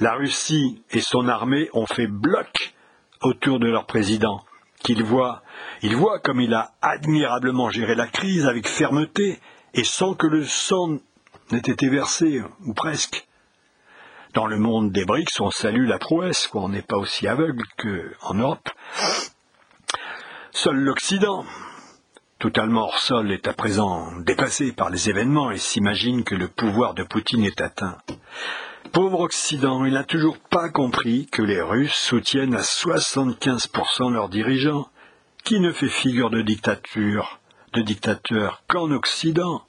La 0.00 0.14
Russie 0.14 0.82
et 0.90 1.00
son 1.00 1.28
armée 1.28 1.68
ont 1.72 1.86
fait 1.86 2.06
bloc 2.06 2.74
autour 3.20 3.58
de 3.58 3.68
leur 3.68 3.86
président, 3.86 4.44
qu'il 4.82 5.02
voit, 5.02 5.42
il 5.82 5.96
voit 5.96 6.20
comme 6.20 6.40
il 6.40 6.54
a 6.54 6.72
admirablement 6.80 7.70
géré 7.70 7.94
la 7.94 8.06
crise 8.06 8.46
avec 8.46 8.68
fermeté 8.68 9.40
et 9.74 9.84
sans 9.84 10.14
que 10.14 10.26
le 10.26 10.44
sang 10.44 10.98
n'ait 11.50 11.58
été 11.58 11.88
versé, 11.88 12.42
ou 12.64 12.74
presque. 12.74 13.26
Dans 14.34 14.46
le 14.46 14.58
monde 14.58 14.92
des 14.92 15.04
BRICS, 15.04 15.40
on 15.40 15.50
salue 15.50 15.88
la 15.88 15.98
prouesse, 15.98 16.46
quoi. 16.48 16.62
on 16.62 16.68
n'est 16.68 16.82
pas 16.82 16.98
aussi 16.98 17.26
aveugle 17.26 17.62
qu'en 17.76 18.34
Europe. 18.34 18.68
Seul 20.52 20.76
l'Occident, 20.76 21.44
totalement 22.38 22.84
hors 22.84 22.98
sol, 22.98 23.32
est 23.32 23.48
à 23.48 23.52
présent 23.52 24.12
dépassé 24.20 24.72
par 24.72 24.90
les 24.90 25.10
événements 25.10 25.50
et 25.50 25.58
s'imagine 25.58 26.24
que 26.24 26.34
le 26.34 26.48
pouvoir 26.48 26.94
de 26.94 27.02
Poutine 27.02 27.44
est 27.44 27.60
atteint. 27.60 27.98
Pauvre 28.92 29.20
Occident, 29.20 29.84
il 29.84 29.94
n'a 29.94 30.04
toujours 30.04 30.38
pas 30.38 30.70
compris 30.70 31.26
que 31.26 31.42
les 31.42 31.60
Russes 31.60 31.94
soutiennent 31.94 32.54
à 32.54 32.62
75% 32.62 34.12
leurs 34.12 34.28
dirigeants, 34.28 34.88
qui 35.44 35.60
ne 35.60 35.72
fait 35.72 35.88
figure 35.88 36.30
de 36.30 36.42
dictature, 36.42 37.40
de 37.72 37.82
dictateur 37.82 38.62
qu'en 38.68 38.90
Occident? 38.90 39.62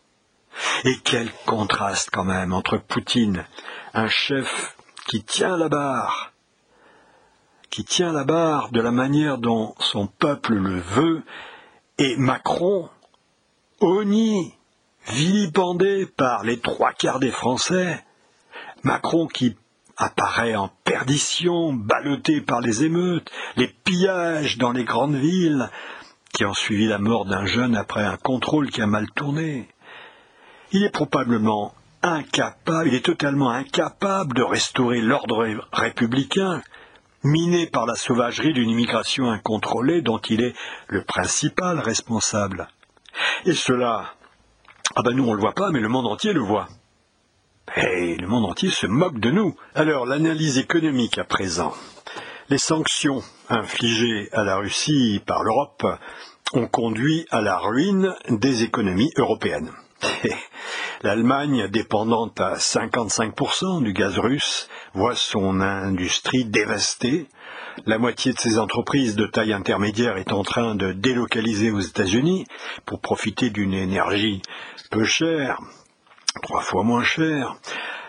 Et 0.84 0.96
quel 1.04 1.30
contraste 1.46 2.10
quand 2.12 2.24
même 2.24 2.54
entre 2.54 2.78
Poutine, 2.78 3.46
un 3.94 4.08
chef 4.08 4.76
qui 5.08 5.24
tient 5.24 5.58
la 5.58 5.70
barre, 5.70 6.32
qui 7.70 7.84
tient 7.84 8.12
la 8.12 8.24
barre 8.24 8.72
de 8.72 8.82
la 8.82 8.92
manière 8.92 9.38
dont 9.38 9.76
son 9.80 10.08
peuple 10.08 10.56
le 10.56 10.80
veut, 10.80 11.24
et 12.00 12.16
Macron, 12.16 12.90
honni, 13.82 14.54
vilipendé 15.10 16.06
par 16.06 16.46
les 16.46 16.60
trois 16.60 16.94
quarts 16.94 17.20
des 17.20 17.32
Français, 17.32 18.04
Macron 18.84 19.28
qui 19.28 19.58
apparaît 19.98 20.56
en 20.56 20.70
perdition, 20.86 21.74
ballotté 21.74 22.40
par 22.40 22.62
les 22.62 22.86
émeutes, 22.86 23.30
les 23.58 23.68
pillages 23.68 24.58
dans 24.58 24.72
les 24.72 24.86
grandes 24.86 25.18
villes, 25.18 25.70
qui 26.34 26.46
ont 26.46 26.54
suivi 26.54 26.88
la 26.88 27.00
mort 27.00 27.26
d'un 27.26 27.46
jeune 27.46 27.76
après 27.76 28.06
un 28.06 28.16
contrôle 28.16 28.70
qui 28.70 28.82
a 28.82 28.88
mal 28.88 29.12
tourné. 29.12 29.68
Il 30.72 30.86
est 30.86 30.94
probablement 30.94 31.74
incapable, 32.02 32.88
il 32.88 32.96
est 32.96 33.06
totalement 33.06 33.50
incapable 33.50 34.38
de 34.38 34.44
restaurer 34.44 35.02
l'ordre 35.02 35.46
républicain, 35.74 36.62
miné 37.24 37.68
par 37.68 37.86
la 37.86 37.96
sauvagerie 37.96 38.54
d'une 38.54 38.70
immigration 38.70 39.30
incontrôlée 39.30 40.02
dont 40.02 40.20
il 40.20 40.42
est 40.42 40.56
le 40.88 41.04
principal 41.04 41.80
responsable. 41.80 42.68
Et 43.46 43.54
cela 43.54 44.14
Ah 44.96 45.02
ben 45.04 45.16
nous 45.16 45.28
on 45.28 45.34
le 45.34 45.42
voit 45.42 45.54
pas, 45.54 45.72
mais 45.72 45.80
le 45.80 45.90
monde 45.90 46.08
entier 46.08 46.34
le 46.34 46.42
voit. 46.42 46.68
Et 47.76 48.16
le 48.16 48.28
monde 48.28 48.46
entier 48.46 48.72
se 48.72 48.88
moque 48.88 49.20
de 49.20 49.32
nous. 49.32 49.56
Alors 49.76 50.06
l'analyse 50.06 50.58
économique 50.58 51.18
à 51.18 51.24
présent. 51.24 51.74
Les 52.50 52.58
sanctions 52.58 53.22
infligées 53.50 54.30
à 54.32 54.44
la 54.44 54.58
Russie 54.58 55.22
par 55.26 55.44
l'Europe 55.44 55.86
ont 56.54 56.68
conduit 56.68 57.28
à 57.30 57.42
la 57.42 57.58
ruine 57.58 58.16
des 58.30 58.64
économies 58.64 59.12
européennes. 59.18 59.72
L'Allemagne, 61.02 61.68
dépendante 61.68 62.40
à 62.40 62.56
55% 62.56 63.84
du 63.84 63.94
gaz 63.94 64.18
russe, 64.18 64.70
voit 64.94 65.16
son 65.16 65.62
industrie 65.62 66.46
dévastée. 66.46 67.28
La 67.86 67.98
moitié 67.98 68.34
de 68.34 68.40
ses 68.40 68.60
entreprises 68.60 69.16
de 69.16 69.26
taille 69.26 69.54
intermédiaire 69.54 70.18
est 70.18 70.34
en 70.34 70.44
train 70.44 70.76
de 70.76 70.92
délocaliser 70.92 71.72
aux 71.72 71.80
États-Unis 71.80 72.46
pour 72.86 73.00
profiter 73.00 73.50
d'une 73.50 73.74
énergie 73.74 74.42
peu 74.92 75.06
chère, 75.06 75.60
trois 76.42 76.62
fois 76.62 76.84
moins 76.84 77.04
chère. 77.04 77.56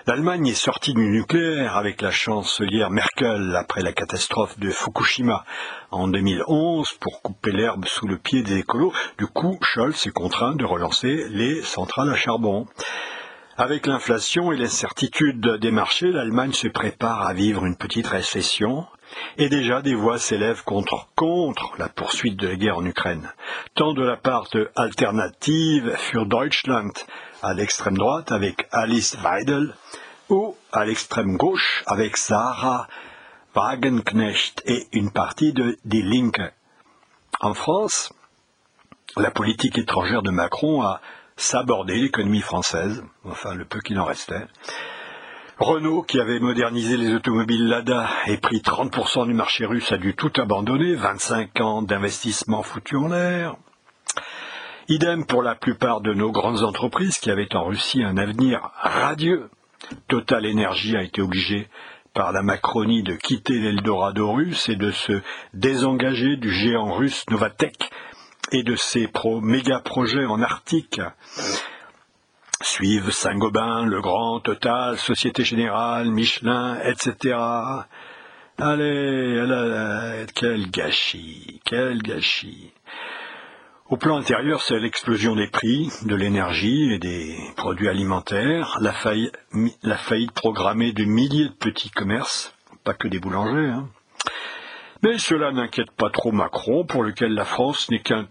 L'Allemagne 0.06 0.46
est 0.46 0.54
sortie 0.54 0.94
du 0.94 1.06
nucléaire 1.06 1.76
avec 1.76 2.00
la 2.00 2.10
chancelière 2.10 2.90
Merkel 2.90 3.54
après 3.54 3.82
la 3.82 3.92
catastrophe 3.92 4.58
de 4.58 4.70
Fukushima 4.70 5.44
en 5.90 6.08
2011 6.08 6.88
pour 6.98 7.20
couper 7.20 7.52
l'herbe 7.52 7.84
sous 7.84 8.08
le 8.08 8.16
pied 8.16 8.42
des 8.42 8.58
écolos. 8.58 8.94
Du 9.18 9.26
coup, 9.26 9.58
Scholz 9.62 10.06
est 10.06 10.12
contraint 10.12 10.56
de 10.56 10.64
relancer 10.64 11.26
les 11.28 11.60
centrales 11.62 12.08
à 12.08 12.16
charbon. 12.16 12.66
Avec 13.60 13.86
l'inflation 13.86 14.52
et 14.52 14.56
l'incertitude 14.56 15.58
des 15.60 15.70
marchés, 15.70 16.10
l'Allemagne 16.10 16.54
se 16.54 16.66
prépare 16.66 17.26
à 17.26 17.34
vivre 17.34 17.66
une 17.66 17.76
petite 17.76 18.06
récession 18.06 18.86
et 19.36 19.50
déjà 19.50 19.82
des 19.82 19.94
voix 19.94 20.18
s'élèvent 20.18 20.64
contre, 20.64 21.08
contre 21.14 21.74
la 21.76 21.90
poursuite 21.90 22.36
de 22.36 22.48
la 22.48 22.56
guerre 22.56 22.78
en 22.78 22.86
Ukraine, 22.86 23.30
tant 23.74 23.92
de 23.92 24.02
la 24.02 24.16
part 24.16 24.48
Alternative 24.76 25.94
für 25.98 26.24
Deutschland 26.24 26.92
à 27.42 27.52
l'extrême 27.52 27.98
droite 27.98 28.32
avec 28.32 28.66
Alice 28.72 29.18
Weidel, 29.22 29.74
ou 30.30 30.56
à 30.72 30.86
l'extrême 30.86 31.36
gauche 31.36 31.84
avec 31.86 32.16
Sarah 32.16 32.88
Wagenknecht 33.54 34.62
et 34.64 34.86
une 34.92 35.10
partie 35.10 35.52
de 35.52 35.76
Die 35.84 36.00
Linke. 36.00 36.54
En 37.42 37.52
France, 37.52 38.10
la 39.18 39.30
politique 39.30 39.76
étrangère 39.76 40.22
de 40.22 40.30
Macron 40.30 40.80
a 40.80 41.02
sabordé 41.40 41.94
l'économie 41.94 42.42
française, 42.42 43.02
enfin 43.24 43.54
le 43.54 43.64
peu 43.64 43.80
qu'il 43.80 43.98
en 43.98 44.04
restait. 44.04 44.46
Renault, 45.58 46.02
qui 46.02 46.20
avait 46.20 46.38
modernisé 46.38 46.96
les 46.96 47.14
automobiles 47.14 47.66
Lada 47.66 48.08
et 48.26 48.36
pris 48.36 48.58
30% 48.58 49.26
du 49.26 49.34
marché 49.34 49.66
russe, 49.66 49.90
a 49.92 49.98
dû 49.98 50.14
tout 50.14 50.32
abandonner, 50.36 50.94
25 50.94 51.60
ans 51.60 51.82
d'investissement 51.82 52.62
foutu 52.62 52.96
en 52.96 53.08
l'air. 53.08 53.56
Idem 54.88 55.24
pour 55.26 55.42
la 55.42 55.54
plupart 55.54 56.00
de 56.00 56.12
nos 56.12 56.30
grandes 56.30 56.62
entreprises 56.62 57.18
qui 57.18 57.30
avaient 57.30 57.54
en 57.54 57.64
Russie 57.64 58.02
un 58.02 58.16
avenir 58.16 58.70
radieux. 58.80 59.48
Total 60.08 60.46
Energy 60.46 60.96
a 60.96 61.02
été 61.02 61.22
obligé 61.22 61.68
par 62.12 62.32
la 62.32 62.42
Macronie 62.42 63.02
de 63.02 63.14
quitter 63.14 63.60
l'Eldorado 63.60 64.32
russe 64.32 64.68
et 64.68 64.76
de 64.76 64.90
se 64.90 65.22
désengager 65.54 66.36
du 66.36 66.50
géant 66.52 66.92
russe 66.92 67.24
Novatech 67.30 67.90
et 68.52 68.62
de 68.62 68.76
ses 68.76 69.06
pro 69.08 69.40
méga 69.40 69.80
projets 69.80 70.26
en 70.26 70.42
Arctique. 70.42 71.00
Suivent 72.62 73.10
Saint-Gobain, 73.10 73.86
Le 73.86 74.00
Grand, 74.00 74.40
Total, 74.40 74.98
Société 74.98 75.44
Générale, 75.44 76.10
Michelin, 76.10 76.78
etc. 76.84 77.36
Allez, 78.58 80.26
quel 80.34 80.70
gâchis, 80.70 81.60
quel 81.64 82.02
gâchis. 82.02 82.72
Au 83.88 83.96
plan 83.96 84.18
intérieur, 84.18 84.60
c'est 84.60 84.78
l'explosion 84.78 85.34
des 85.34 85.48
prix 85.48 85.90
de 86.04 86.14
l'énergie 86.14 86.92
et 86.92 86.98
des 86.98 87.36
produits 87.56 87.88
alimentaires, 87.88 88.76
la 88.80 88.92
faillite, 88.92 89.36
la 89.82 89.96
faillite 89.96 90.32
programmée 90.32 90.92
de 90.92 91.04
milliers 91.04 91.48
de 91.48 91.54
petits 91.54 91.90
commerces, 91.90 92.54
pas 92.84 92.94
que 92.94 93.08
des 93.08 93.18
boulangers. 93.18 93.70
Hein. 93.70 93.88
Mais 95.02 95.18
cela 95.18 95.50
n'inquiète 95.50 95.90
pas 95.90 96.10
trop 96.10 96.30
Macron, 96.30 96.84
pour 96.84 97.02
lequel 97.02 97.32
la 97.32 97.44
France 97.44 97.90
n'est 97.90 97.98
qu'un 97.98 98.28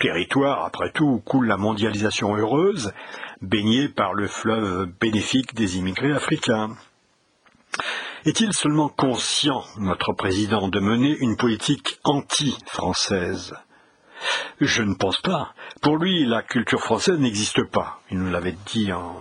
territoire, 0.00 0.64
après 0.64 0.90
tout, 0.90 1.04
où 1.04 1.18
coule 1.20 1.46
la 1.46 1.56
mondialisation 1.56 2.34
heureuse, 2.36 2.92
baigné 3.40 3.88
par 3.88 4.14
le 4.14 4.26
fleuve 4.26 4.86
bénéfique 5.00 5.54
des 5.54 5.78
immigrés 5.78 6.12
africains. 6.12 6.70
Est-il 8.24 8.52
seulement 8.52 8.88
conscient, 8.88 9.62
notre 9.78 10.12
président, 10.12 10.68
de 10.68 10.80
mener 10.80 11.16
une 11.20 11.36
politique 11.36 12.00
anti-française? 12.04 13.54
Je 14.60 14.82
ne 14.82 14.94
pense 14.94 15.20
pas. 15.20 15.54
Pour 15.80 15.96
lui, 15.96 16.26
la 16.26 16.42
culture 16.42 16.80
française 16.80 17.18
n'existe 17.18 17.62
pas. 17.64 18.00
Il 18.10 18.18
nous 18.18 18.30
l'avait 18.30 18.56
dit 18.66 18.92
en 18.92 19.16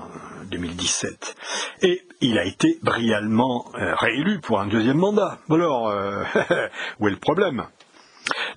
2017. 0.52 1.36
Et 1.84 2.04
il 2.22 2.38
a 2.38 2.44
été 2.44 2.80
brillamment 2.84 3.66
euh, 3.76 3.96
réélu 3.96 4.40
pour 4.40 4.60
un 4.60 4.68
deuxième 4.68 4.98
mandat. 4.98 5.40
Alors, 5.50 5.88
euh, 5.88 6.24
où 7.00 7.08
est 7.08 7.12
le 7.12 7.18
problème? 7.18 7.66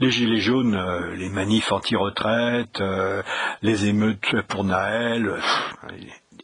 Les 0.01 0.11
gilets 0.11 0.41
jaunes, 0.41 0.75
euh, 0.75 1.15
les 1.15 1.29
manifs 1.29 1.73
anti-retraite, 1.73 2.81
euh, 2.81 3.23
les 3.63 3.87
émeutes 3.87 4.43
pour 4.49 4.65
Naël, 4.65 5.41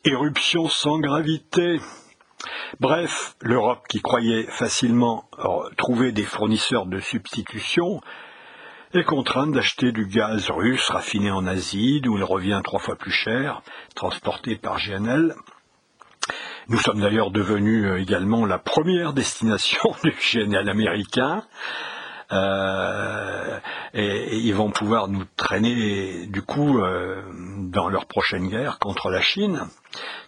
éruption 0.05 0.69
sans 0.69 0.99
gravité. 0.99 1.81
Bref, 2.81 3.35
l'Europe 3.41 3.83
qui 3.89 4.01
croyait 4.01 4.45
facilement 4.45 5.29
trouver 5.77 6.13
des 6.13 6.23
fournisseurs 6.23 6.87
de 6.87 7.01
substitution 7.01 8.01
est 8.95 9.05
contrainte 9.05 9.53
d'acheter 9.53 9.93
du 9.93 10.07
gaz 10.07 10.51
russe 10.51 10.89
raffiné 10.89 11.31
en 11.31 11.47
Asie, 11.47 12.01
d'où 12.01 12.17
il 12.17 12.25
revient 12.25 12.61
trois 12.65 12.81
fois 12.81 12.97
plus 12.97 13.11
cher, 13.11 13.63
transporté 13.95 14.57
par 14.57 14.79
GNL. 14.79 15.35
Nous 16.69 16.79
sommes 16.79 17.01
d'ailleurs 17.01 17.31
devenus 17.31 17.87
euh, 17.87 17.97
également 17.97 18.45
la 18.45 18.59
première 18.59 19.13
destination 19.13 19.95
du 20.05 20.13
GNL 20.13 20.69
américain. 20.69 21.43
Euh, 22.31 23.59
et, 23.95 24.37
ils 24.37 24.55
vont 24.55 24.71
pouvoir 24.71 25.09
nous 25.09 25.25
traîner 25.37 26.27
du 26.27 26.43
coup 26.43 26.79
euh, 26.79 27.23
dans 27.71 27.89
leur 27.89 28.07
prochaine 28.07 28.49
guerre 28.49 28.79
contre 28.79 29.11
la 29.11 29.21
Chine, 29.21 29.63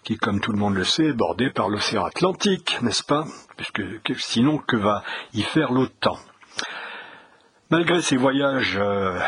qui, 0.02 0.16
comme 0.16 0.40
tout 0.40 0.52
le 0.52 0.58
monde 0.58 0.74
le 0.74 0.84
sait, 0.84 1.06
est 1.06 1.12
bordée 1.12 1.50
par 1.50 1.68
l'océan 1.68 2.04
Atlantique, 2.04 2.78
n'est-ce 2.82 3.04
pas? 3.04 3.24
Puisque 3.56 3.82
sinon, 4.18 4.58
que 4.58 4.76
va 4.76 5.02
y 5.34 5.42
faire 5.42 5.72
l'OTAN? 5.72 6.18
Malgré 7.70 8.00
ces 8.02 8.16
voyages, 8.16 8.78
euh, 8.80 9.20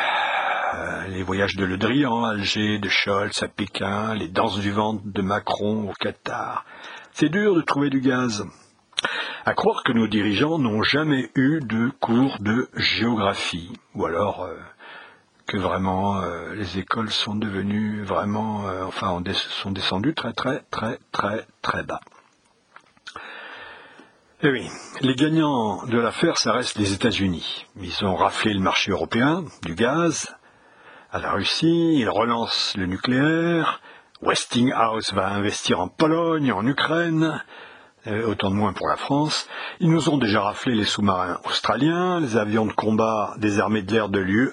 les 1.09 1.23
voyages 1.23 1.57
de 1.57 1.65
Le 1.65 1.77
Drian, 1.77 2.25
Alger, 2.25 2.79
de 2.79 2.89
Scholz 2.89 3.43
à 3.43 3.49
Pékin, 3.49 4.15
les 4.15 4.29
danses 4.29 4.59
du 4.59 4.73
ventre 4.73 5.03
de 5.05 5.23
Macron 5.23 5.89
au 5.89 5.93
Qatar, 5.93 6.65
c'est 7.13 7.29
dur 7.29 7.55
de 7.55 7.61
trouver 7.61 7.91
du 7.91 8.01
gaz. 8.01 8.45
À 9.45 9.55
croire 9.55 9.83
que 9.83 9.93
nos 9.93 10.07
dirigeants 10.07 10.59
n'ont 10.59 10.85
jamais 10.85 11.29
eu 11.35 11.59
de 11.61 11.91
cours 11.99 12.39
de 12.39 12.69
géographie, 12.77 13.73
ou 13.97 14.07
alors 14.07 14.45
euh, 14.45 14.55
que 15.47 15.57
vraiment 15.57 16.21
euh, 16.21 16.55
les 16.55 16.79
écoles 16.79 17.11
sont 17.11 17.35
devenues 17.35 18.05
vraiment, 18.05 18.69
euh, 18.69 18.85
enfin, 18.85 19.21
sont 19.35 19.73
descendues 19.73 20.15
très 20.15 20.33
très 20.33 20.61
très 20.71 21.01
très 21.11 21.45
très 21.61 21.83
bas. 21.83 21.99
Eh 24.45 24.51
oui, 24.51 24.69
les 25.01 25.17
gagnants 25.17 25.87
de 25.87 25.99
l'affaire, 25.99 26.39
ça 26.39 26.53
reste 26.53 26.79
les 26.79 26.93
États-Unis. 26.93 27.67
Ils 27.81 28.05
ont 28.05 28.15
raflé 28.15 28.55
le 28.55 28.61
marché 28.61 28.93
européen 28.93 29.45
du 29.65 29.75
gaz 29.75 30.37
à 31.11 31.19
la 31.19 31.33
Russie, 31.33 31.97
ils 31.99 32.09
relancent 32.09 32.77
le 32.77 32.87
nucléaire, 32.87 33.81
Westinghouse 34.23 35.13
va 35.13 35.31
investir 35.31 35.81
en 35.81 35.89
Pologne, 35.89 36.53
en 36.53 36.65
Ukraine, 36.65 37.43
autant 38.07 38.51
de 38.51 38.57
moins 38.57 38.73
pour 38.73 38.89
la 38.89 38.97
France. 38.97 39.49
Ils 39.81 39.91
nous 39.91 40.09
ont 40.09 40.19
déjà 40.19 40.43
raflé 40.43 40.75
les 40.75 40.85
sous-marins 40.85 41.39
australiens, 41.45 42.21
les 42.21 42.37
avions 42.37 42.67
de 42.67 42.73
combat 42.73 43.35
des 43.39 43.61
armées 43.61 43.83
de 43.83 43.93
l'air 43.93 44.09
de 44.09 44.19
l'UE, 44.19 44.51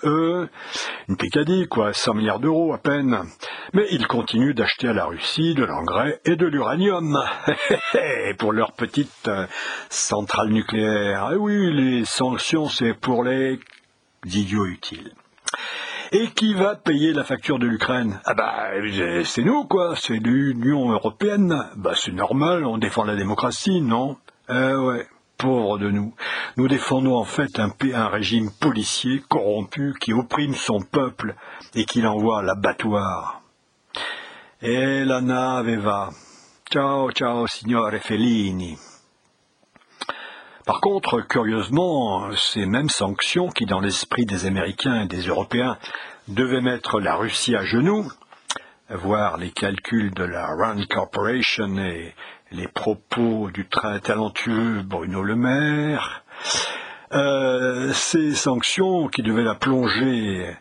une 1.08 1.18
pécadille, 1.18 1.68
quoi, 1.68 1.94
100 1.94 2.14
milliards 2.14 2.40
d'euros 2.40 2.74
à 2.74 2.78
peine. 2.78 3.24
Mais 3.74 3.88
ils 3.92 4.08
continuent 4.08 4.54
d'acheter 4.54 4.90
à 4.90 4.94
la 4.94 5.06
Russie 5.06 5.56
de 5.56 5.64
l'engrais 5.64 6.20
et 6.26 6.36
de 6.36 6.46
l'uranium 6.46 7.20
pour 8.38 8.52
leur 8.52 8.72
petite 8.74 9.28
euh, 9.28 9.46
centrale 9.90 10.50
nucléaire. 10.50 11.32
Et 11.34 11.36
oui, 11.36 11.74
les 11.74 12.06
sanctions, 12.06 12.70
c'est 12.70 12.94
pour 12.94 13.24
les 13.24 13.60
idiots 14.26 14.66
utiles. 14.66 15.14
Et 16.12 16.28
qui 16.30 16.56
va 16.56 16.76
payer 16.76 17.14
la 17.14 17.24
facture 17.24 17.60
de 17.60 17.68
l'Ukraine? 17.68 18.20
Ah 18.26 18.34
bah 18.34 18.70
c'est 19.26 19.44
nous 19.44 19.66
quoi, 19.66 19.96
c'est 19.96 20.18
l'Union 20.18 20.90
européenne. 20.90 21.70
Bah 21.76 21.94
c'est 21.96 22.12
normal, 22.12 22.66
on 22.66 22.80
défend 22.80 23.04
la 23.04 23.16
démocratie, 23.16 23.82
non? 23.82 24.18
Eh 24.50 24.74
ouais, 24.74 25.08
pauvre 25.38 25.78
de 25.78 25.92
nous. 25.92 26.16
Nous 26.58 26.68
défendons 26.68 27.16
en 27.16 27.26
fait 27.26 27.60
un, 27.60 27.72
un 27.94 28.08
régime 28.08 28.50
policier 28.60 29.22
corrompu 29.30 29.94
qui 30.00 30.14
opprime 30.14 30.56
son 30.56 30.82
peuple 30.82 31.36
et 31.76 31.86
qui 31.86 32.02
l'envoie 32.02 32.40
à 32.40 32.42
l'abattoir. 32.42 33.42
Et 34.64 35.06
la 35.06 35.22
nave 35.22 35.70
va. 35.76 36.10
Ciao, 36.72 37.12
ciao, 37.12 37.46
signore 37.46 37.94
Fellini. 38.02 38.78
Par 40.70 40.82
contre, 40.82 41.22
curieusement, 41.22 42.30
ces 42.36 42.68
mêmes 42.68 42.90
sanctions 42.90 43.50
qui, 43.50 43.66
dans 43.66 43.80
l'esprit 43.80 44.28
des 44.28 44.46
Américains 44.46 45.02
et 45.02 45.08
des 45.08 45.22
Européens, 45.22 45.80
devaient 46.28 46.62
mettre 46.62 47.00
la 47.00 47.16
Russie 47.16 47.56
à 47.56 47.64
genoux, 47.66 48.08
voir 48.92 49.38
les 49.38 49.50
calculs 49.50 50.14
de 50.14 50.24
la 50.24 50.46
Rand 50.46 50.80
Corporation 50.88 51.76
et 51.80 52.14
les 52.52 52.68
propos 52.68 53.50
du 53.50 53.68
très 53.68 54.00
talentueux 54.00 54.84
Bruno 54.84 55.24
Le 55.24 55.36
Maire. 55.36 56.24
Euh, 57.14 57.92
ces 57.94 58.36
sanctions 58.36 59.08
qui 59.08 59.24
devaient 59.24 59.42
la 59.42 59.56
plonger, 59.56 60.56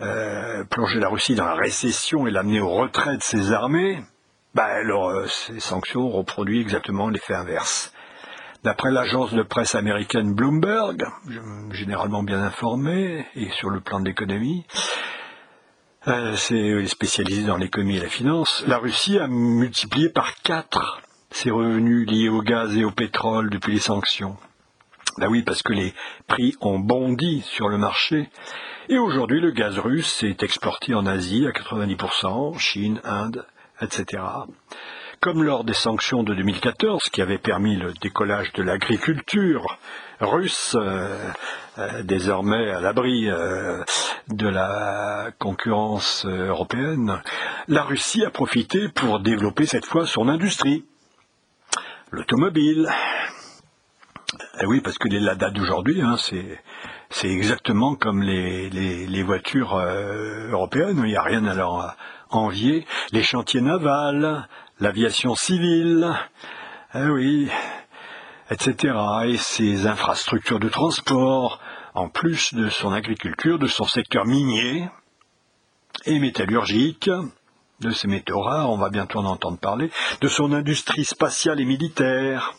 euh, 0.00 0.64
plonger 0.64 0.98
la 0.98 1.10
Russie 1.10 1.36
dans 1.36 1.46
la 1.46 1.54
récession 1.54 2.26
et 2.26 2.32
l'amener 2.32 2.60
au 2.60 2.70
retrait 2.70 3.18
de 3.18 3.22
ses 3.22 3.52
armées, 3.52 4.02
bah, 4.52 4.64
alors, 4.64 5.10
euh, 5.10 5.26
ces 5.28 5.60
sanctions 5.60 6.10
reproduisent 6.10 6.62
exactement 6.62 7.08
l'effet 7.08 7.34
inverse. 7.34 7.93
D'après 8.64 8.90
l'agence 8.90 9.34
de 9.34 9.42
presse 9.42 9.74
américaine 9.74 10.32
Bloomberg, 10.32 11.04
généralement 11.72 12.22
bien 12.22 12.42
informée 12.42 13.26
et 13.36 13.50
sur 13.50 13.68
le 13.68 13.80
plan 13.80 14.00
de 14.00 14.06
l'économie, 14.06 14.64
euh, 16.08 16.34
c'est 16.36 16.86
spécialisé 16.86 17.42
dans 17.42 17.58
l'économie 17.58 17.98
et 17.98 18.00
la 18.00 18.08
finance, 18.08 18.64
la 18.66 18.78
Russie 18.78 19.18
a 19.18 19.26
multiplié 19.26 20.08
par 20.08 20.36
quatre 20.36 21.02
ses 21.30 21.50
revenus 21.50 22.08
liés 22.08 22.30
au 22.30 22.40
gaz 22.40 22.74
et 22.74 22.84
au 22.84 22.90
pétrole 22.90 23.50
depuis 23.50 23.74
les 23.74 23.80
sanctions. 23.80 24.38
Ben 25.18 25.28
oui, 25.28 25.42
parce 25.42 25.62
que 25.62 25.74
les 25.74 25.92
prix 26.26 26.56
ont 26.62 26.78
bondi 26.78 27.42
sur 27.42 27.68
le 27.68 27.76
marché. 27.76 28.30
Et 28.88 28.96
aujourd'hui, 28.96 29.40
le 29.40 29.50
gaz 29.50 29.78
russe 29.78 30.22
est 30.22 30.42
exporté 30.42 30.94
en 30.94 31.04
Asie 31.04 31.46
à 31.46 31.50
90%, 31.50 32.58
Chine, 32.58 33.00
Inde, 33.04 33.44
etc. 33.82 34.22
Comme 35.24 35.42
lors 35.42 35.64
des 35.64 35.72
sanctions 35.72 36.22
de 36.22 36.34
2014, 36.34 37.04
qui 37.04 37.22
avaient 37.22 37.38
permis 37.38 37.76
le 37.76 37.94
décollage 37.94 38.52
de 38.52 38.62
l'agriculture 38.62 39.78
russe, 40.20 40.76
euh, 40.78 41.16
euh, 41.78 42.02
désormais 42.02 42.68
à 42.68 42.78
l'abri 42.82 43.30
euh, 43.30 43.82
de 44.28 44.46
la 44.46 45.30
concurrence 45.38 46.26
européenne, 46.26 47.22
la 47.68 47.84
Russie 47.84 48.22
a 48.22 48.28
profité 48.28 48.90
pour 48.90 49.18
développer 49.18 49.64
cette 49.64 49.86
fois 49.86 50.04
son 50.04 50.28
industrie, 50.28 50.84
l'automobile. 52.10 52.86
Eh 54.60 54.66
oui, 54.66 54.82
parce 54.82 54.98
que 54.98 55.08
la 55.08 55.36
date 55.36 55.54
d'aujourd'hui, 55.54 56.02
hein, 56.02 56.16
c'est 56.18 57.30
exactement 57.30 57.94
comme 57.94 58.22
les, 58.22 59.22
voitures 59.22 59.74
européennes, 59.78 60.98
il 60.98 61.12
n'y 61.12 61.16
a 61.16 61.22
rien 61.22 61.46
à 61.46 61.54
leur 61.54 61.96
envier. 62.28 62.86
Les 63.12 63.22
chantiers 63.22 63.62
navals, 63.62 64.46
l'aviation 64.80 65.34
civile, 65.34 66.14
eh 66.94 67.48
etc. 68.50 68.94
Et 69.26 69.36
ses 69.36 69.86
infrastructures 69.86 70.60
de 70.60 70.68
transport, 70.68 71.60
en 71.94 72.08
plus 72.08 72.54
de 72.54 72.68
son 72.68 72.92
agriculture, 72.92 73.58
de 73.58 73.66
son 73.66 73.84
secteur 73.84 74.26
minier 74.26 74.88
et 76.06 76.18
métallurgique, 76.18 77.10
de 77.80 77.90
ses 77.90 78.08
métaux 78.08 78.40
rares, 78.40 78.70
on 78.70 78.76
va 78.76 78.90
bientôt 78.90 79.18
en 79.18 79.24
entendre 79.24 79.58
parler, 79.58 79.90
de 80.20 80.28
son 80.28 80.52
industrie 80.52 81.04
spatiale 81.04 81.60
et 81.60 81.64
militaire. 81.64 82.54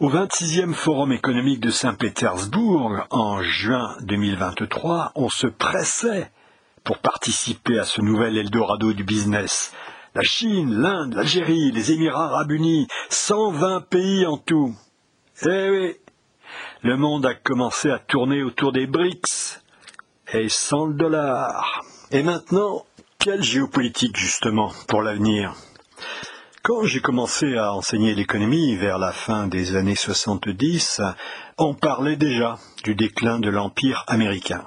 Au 0.00 0.10
26e 0.10 0.74
Forum 0.74 1.12
économique 1.12 1.60
de 1.60 1.70
Saint-Pétersbourg, 1.70 3.06
en 3.10 3.42
juin 3.42 3.96
2023, 4.02 5.12
on 5.14 5.28
se 5.28 5.46
pressait 5.46 6.30
pour 6.82 6.98
participer 6.98 7.78
à 7.78 7.84
ce 7.84 8.00
nouvel 8.00 8.36
Eldorado 8.36 8.92
du 8.92 9.04
business. 9.04 9.72
La 10.16 10.22
Chine, 10.22 10.80
l'Inde, 10.80 11.14
l'Algérie, 11.14 11.72
les 11.72 11.90
Émirats 11.90 12.26
arabes 12.26 12.52
unis, 12.52 12.86
120 13.10 13.80
pays 13.80 14.24
en 14.26 14.36
tout. 14.36 14.72
Eh 15.44 15.70
oui, 15.70 15.96
le 16.82 16.96
monde 16.96 17.26
a 17.26 17.34
commencé 17.34 17.90
à 17.90 17.98
tourner 17.98 18.44
autour 18.44 18.70
des 18.70 18.86
BRICS 18.86 19.60
et 20.32 20.48
sans 20.48 20.86
le 20.86 20.94
dollar. 20.94 21.82
Et 22.12 22.22
maintenant, 22.22 22.86
quelle 23.18 23.42
géopolitique 23.42 24.16
justement 24.16 24.70
pour 24.86 25.02
l'avenir? 25.02 25.56
Quand 26.62 26.84
j'ai 26.84 27.00
commencé 27.00 27.56
à 27.56 27.74
enseigner 27.74 28.14
l'économie 28.14 28.76
vers 28.76 28.98
la 28.98 29.10
fin 29.10 29.48
des 29.48 29.74
années 29.74 29.96
70, 29.96 31.00
on 31.58 31.74
parlait 31.74 32.16
déjà 32.16 32.56
du 32.84 32.94
déclin 32.94 33.40
de 33.40 33.50
l'empire 33.50 34.04
américain. 34.06 34.62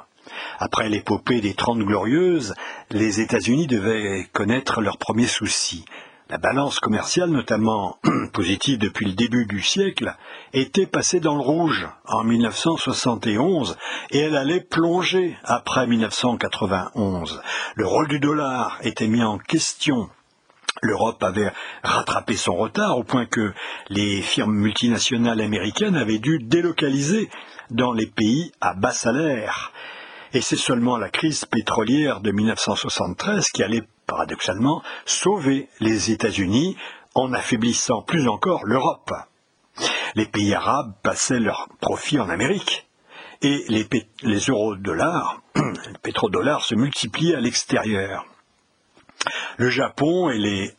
Après 0.60 0.89
l'épopée 0.89 1.41
des 1.41 1.54
Trente 1.54 1.80
Glorieuses, 1.80 2.54
les 2.91 3.21
États-Unis 3.21 3.67
devaient 3.67 4.28
connaître 4.34 4.82
leurs 4.82 4.97
premiers 4.97 5.28
soucis. 5.28 5.86
La 6.30 6.38
balance 6.38 6.80
commerciale, 6.80 7.30
notamment 7.30 8.00
positive 8.34 8.80
depuis 8.80 9.06
le 9.06 9.13
début 9.13 9.45
du 9.45 9.62
siècle, 9.62 10.13
était 10.52 10.86
passée 10.86 11.21
dans 11.21 11.36
le 11.36 11.41
rouge 11.41 11.88
en 12.06 12.23
1971 12.26 13.78
et 14.12 14.19
elle 14.19 14.36
allait 14.36 14.60
plonger 14.60 15.38
après 15.45 15.88
1991. 15.88 17.41
Le 17.76 17.88
rôle 17.88 18.10
du 18.10 18.19
dollar 18.19 18.78
était 18.82 19.08
mis 19.08 19.23
en 19.23 19.38
question 19.38 20.10
L'Europe 20.82 21.23
avait 21.23 21.52
rattrapé 21.84 22.36
son 22.36 22.56
retard 22.56 22.97
au 22.97 23.04
point 23.04 23.26
que 23.26 23.54
les 23.89 24.21
firmes 24.21 24.54
multinationales 24.54 25.41
américaines 25.41 25.95
avaient 25.95 26.19
dû 26.19 26.39
délocaliser 26.39 27.30
dans 27.71 27.93
les 27.93 28.06
pays 28.06 28.52
à 28.62 28.73
bas 28.73 28.91
salaire. 28.91 29.71
Et 30.34 30.42
c'est 30.42 30.58
seulement 30.58 30.98
la 30.98 31.10
crise 31.10 31.46
pétrolière 31.46 32.22
de 32.22 32.32
1973 32.32 33.50
qui 33.50 33.63
allait 33.63 33.84
paradoxalement 34.06 34.82
sauver 35.06 35.70
les 35.80 36.12
États-Unis 36.12 36.78
en 37.16 37.34
affaiblissant 37.34 38.02
plus 38.02 38.28
encore 38.28 38.66
l'Europe. 38.66 39.12
Les 40.16 40.26
pays 40.26 40.54
arabes 40.54 40.94
passaient 41.04 41.40
leurs 41.40 41.70
profits 41.80 42.20
en 42.20 42.30
Amérique 42.30 42.88
et 43.42 43.66
les, 43.70 43.88
les 44.24 44.40
euro-dollars, 44.40 45.42
pétrodollars 46.04 46.66
se 46.66 46.76
multipliaient 46.76 47.36
à 47.36 47.42
l'extérieur. 47.42 48.26
Le 49.58 49.70
Japon 49.70 50.30
et 50.30 50.38
les 50.38 50.77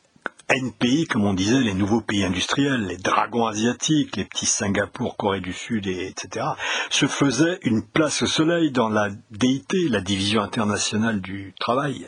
NPI, 0.50 1.06
comme 1.06 1.26
on 1.26 1.34
disait, 1.34 1.60
les 1.60 1.74
nouveaux 1.74 2.00
pays 2.00 2.24
industriels, 2.24 2.86
les 2.86 2.96
dragons 2.96 3.46
asiatiques, 3.46 4.16
les 4.16 4.24
petits 4.24 4.46
Singapour, 4.46 5.16
Corée 5.16 5.40
du 5.40 5.52
Sud, 5.52 5.86
etc., 5.86 6.46
se 6.90 7.06
faisaient 7.06 7.58
une 7.62 7.82
place 7.86 8.22
au 8.22 8.26
soleil 8.26 8.70
dans 8.70 8.88
la 8.88 9.10
DIT, 9.30 9.90
la 9.90 10.00
division 10.00 10.40
internationale 10.40 11.20
du 11.20 11.54
travail. 11.60 12.06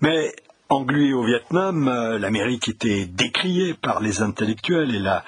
Mais 0.00 0.34
englué 0.70 1.12
au 1.12 1.22
Vietnam, 1.22 1.88
euh, 1.88 2.18
l'Amérique 2.18 2.68
était 2.68 3.04
décriée 3.04 3.74
par 3.74 4.00
les 4.00 4.22
intellectuels 4.22 4.94
et, 4.94 5.00
la, 5.00 5.24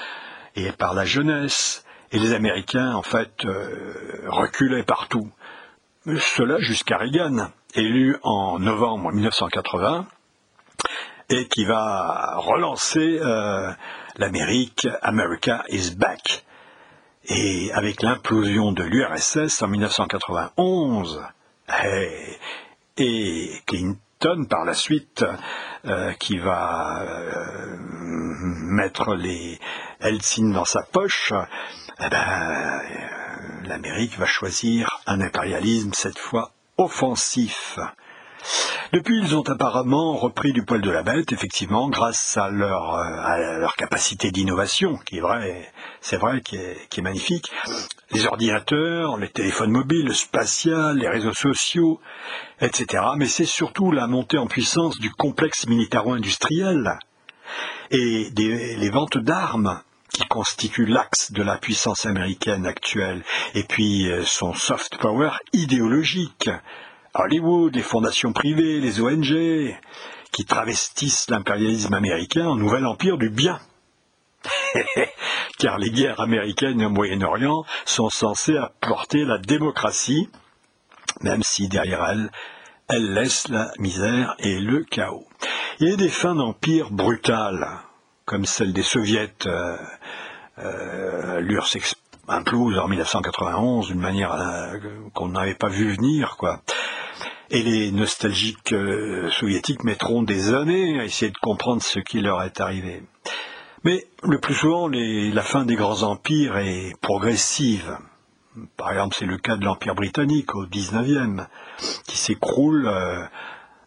et 0.56 0.72
par 0.72 0.94
la 0.94 1.04
jeunesse, 1.04 1.84
et 2.12 2.18
les 2.18 2.32
Américains, 2.32 2.94
en 2.94 3.02
fait, 3.02 3.44
euh, 3.44 4.24
reculaient 4.28 4.84
partout. 4.84 5.30
Cela 6.06 6.58
jusqu'à 6.60 6.96
Reagan, 6.96 7.50
élu 7.74 8.16
en 8.22 8.58
novembre 8.58 9.12
1980, 9.12 10.06
et 11.32 11.48
qui 11.48 11.64
va 11.64 12.34
relancer 12.36 13.18
euh, 13.20 13.72
l'Amérique, 14.16 14.86
America 15.00 15.64
is 15.68 15.94
back. 15.96 16.44
Et 17.24 17.72
avec 17.72 18.02
l'implosion 18.02 18.72
de 18.72 18.82
l'URSS 18.82 19.62
en 19.62 19.68
1991, 19.68 21.22
et, 22.98 23.50
Clinton 23.66 24.44
par 24.48 24.64
la 24.64 24.74
suite, 24.74 25.24
euh, 25.86 26.12
qui 26.14 26.36
va 26.38 27.02
euh, 27.02 27.76
mettre 27.78 29.14
les 29.14 29.58
Helsinki 30.00 30.52
dans 30.52 30.66
sa 30.66 30.82
poche, 30.82 31.32
eh 31.98 32.08
ben, 32.10 32.82
l'Amérique 33.64 34.18
va 34.18 34.26
choisir 34.26 35.00
un 35.06 35.20
impérialisme 35.20 35.92
cette 35.94 36.18
fois 36.18 36.52
offensif. 36.76 37.78
Depuis, 38.92 39.18
ils 39.18 39.36
ont 39.36 39.42
apparemment 39.48 40.16
repris 40.16 40.52
du 40.52 40.64
poil 40.64 40.80
de 40.80 40.90
la 40.90 41.02
bête, 41.02 41.32
effectivement, 41.32 41.88
grâce 41.88 42.36
à 42.36 42.50
leur, 42.50 42.94
euh, 42.94 43.66
capacité 43.76 44.30
d'innovation, 44.30 44.98
qui 45.06 45.18
est 45.18 45.20
vrai, 45.20 45.72
c'est 46.00 46.16
vrai, 46.16 46.40
qui 46.40 46.56
est, 46.56 47.02
magnifique. 47.02 47.50
Les 48.10 48.26
ordinateurs, 48.26 49.16
les 49.16 49.28
téléphones 49.28 49.70
mobiles, 49.70 50.06
le 50.06 50.14
spatial, 50.14 50.98
les 50.98 51.08
réseaux 51.08 51.34
sociaux, 51.34 52.00
etc. 52.60 53.04
Mais 53.16 53.26
c'est 53.26 53.46
surtout 53.46 53.90
la 53.92 54.06
montée 54.06 54.38
en 54.38 54.46
puissance 54.46 54.98
du 54.98 55.10
complexe 55.10 55.66
militaro-industriel 55.66 56.98
et 57.90 58.30
les 58.36 58.90
ventes 58.90 59.18
d'armes 59.18 59.80
qui 60.12 60.26
constituent 60.28 60.86
l'axe 60.86 61.32
de 61.32 61.42
la 61.42 61.56
puissance 61.56 62.06
américaine 62.06 62.66
actuelle, 62.66 63.24
et 63.54 63.62
puis 63.62 64.10
euh, 64.10 64.22
son 64.24 64.52
soft 64.52 64.98
power 64.98 65.30
idéologique, 65.52 66.50
Hollywood, 67.14 67.74
les 67.74 67.82
fondations 67.82 68.32
privées, 68.32 68.80
les 68.80 69.00
ONG, 69.00 69.76
qui 70.32 70.44
travestissent 70.44 71.28
l'impérialisme 71.28 71.92
américain 71.94 72.46
en 72.46 72.56
nouvel 72.56 72.86
empire 72.86 73.18
du 73.18 73.28
bien. 73.28 73.60
Car 75.58 75.78
les 75.78 75.90
guerres 75.90 76.20
américaines 76.20 76.82
au 76.84 76.90
Moyen-Orient 76.90 77.64
sont 77.84 78.08
censées 78.08 78.56
apporter 78.56 79.24
la 79.24 79.38
démocratie, 79.38 80.28
même 81.20 81.42
si 81.42 81.68
derrière 81.68 82.04
elles, 82.06 82.30
elles 82.88 83.12
laissent 83.12 83.48
la 83.48 83.70
misère 83.78 84.34
et 84.38 84.58
le 84.58 84.84
chaos. 84.84 85.26
A 85.80 85.96
des 85.96 86.08
fins 86.08 86.34
d'empire 86.34 86.90
brutales, 86.90 87.68
comme 88.24 88.46
celle 88.46 88.72
des 88.72 88.82
soviets. 88.82 89.34
Euh, 89.46 89.76
euh, 90.58 91.40
L'URSS 91.40 91.96
implose 92.28 92.78
en 92.78 92.88
1991 92.88 93.88
d'une 93.88 94.00
manière 94.00 94.32
euh, 94.32 94.78
qu'on 95.14 95.28
n'avait 95.28 95.54
pas 95.54 95.68
vu 95.68 95.92
venir, 95.92 96.36
quoi. 96.38 96.60
Et 97.54 97.62
les 97.62 97.92
nostalgiques 97.92 98.72
euh, 98.72 99.30
soviétiques 99.30 99.84
mettront 99.84 100.22
des 100.22 100.54
années 100.54 100.98
à 100.98 101.04
essayer 101.04 101.30
de 101.30 101.36
comprendre 101.36 101.82
ce 101.82 101.98
qui 102.00 102.22
leur 102.22 102.42
est 102.42 102.62
arrivé. 102.62 103.02
Mais 103.84 104.06
le 104.22 104.38
plus 104.38 104.54
souvent, 104.54 104.88
la 104.88 105.42
fin 105.42 105.66
des 105.66 105.74
grands 105.74 106.02
empires 106.02 106.56
est 106.56 106.98
progressive. 107.02 107.98
Par 108.78 108.90
exemple, 108.92 109.16
c'est 109.18 109.26
le 109.26 109.36
cas 109.36 109.58
de 109.58 109.66
l'Empire 109.66 109.94
britannique 109.94 110.54
au 110.54 110.64
XIXe, 110.64 111.42
qui 112.06 112.16
s'écroule 112.16 112.86
euh, 112.86 113.22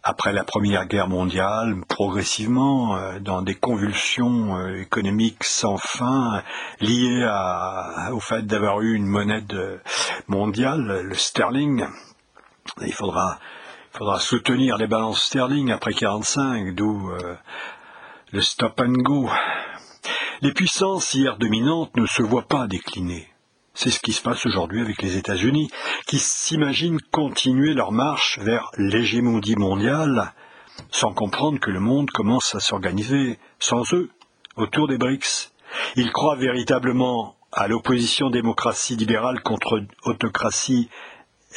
après 0.04 0.32
la 0.32 0.44
Première 0.44 0.86
Guerre 0.86 1.08
mondiale, 1.08 1.76
progressivement, 1.88 2.96
euh, 2.96 3.20
dans 3.20 3.42
des 3.42 3.56
convulsions 3.56 4.76
économiques 4.76 5.44
sans 5.44 5.78
fin, 5.78 6.44
liées 6.82 7.28
au 8.12 8.20
fait 8.20 8.46
d'avoir 8.46 8.82
eu 8.82 8.94
une 8.94 9.08
monnaie 9.08 9.44
mondiale, 10.28 11.02
le 11.04 11.16
sterling. 11.16 11.88
Il 12.82 12.94
faudra, 12.94 13.40
soutenir 14.20 14.78
les 14.78 14.88
balances 14.88 15.24
sterling 15.24 15.72
après 15.72 15.94
45, 15.94 16.76
d'où 16.76 17.12
le 18.32 18.42
stop 18.42 18.80
and 18.80 19.02
go. 19.04 19.30
Les 20.42 20.52
puissances 20.52 21.14
hier 21.14 21.38
dominantes 21.38 21.96
ne 21.96 22.06
se 22.06 22.22
voient 22.22 22.48
pas 22.48 22.68
décliner. 22.68 23.28
C'est 23.74 23.92
ce 23.92 24.00
qui 24.00 24.14
se 24.14 24.22
passe 24.22 24.46
aujourd'hui 24.46 24.82
avec 24.82 25.02
les 25.02 25.18
États-Unis, 25.18 25.70
qui 26.08 26.20
s'imaginent 26.20 27.02
continuer 27.12 27.74
leur 27.74 27.92
marche 27.92 28.40
vers 28.40 28.72
l'hégémonie 28.78 29.56
mondiale, 29.56 30.34
sans 30.92 31.14
comprendre 31.14 31.60
que 31.60 31.72
le 31.72 31.80
monde 31.80 32.10
commence 32.12 32.56
à 32.56 32.60
s'organiser 32.60 33.40
sans 33.60 33.94
eux, 33.94 34.10
autour 34.56 34.88
des 34.88 34.98
BRICS. 34.98 35.52
Ils 35.96 36.12
croient 36.12 36.38
véritablement 36.38 37.36
à 37.52 37.68
l'opposition 37.68 38.30
démocratie 38.30 38.96
libérale 38.96 39.42
contre 39.42 39.82
autocratie 40.04 40.90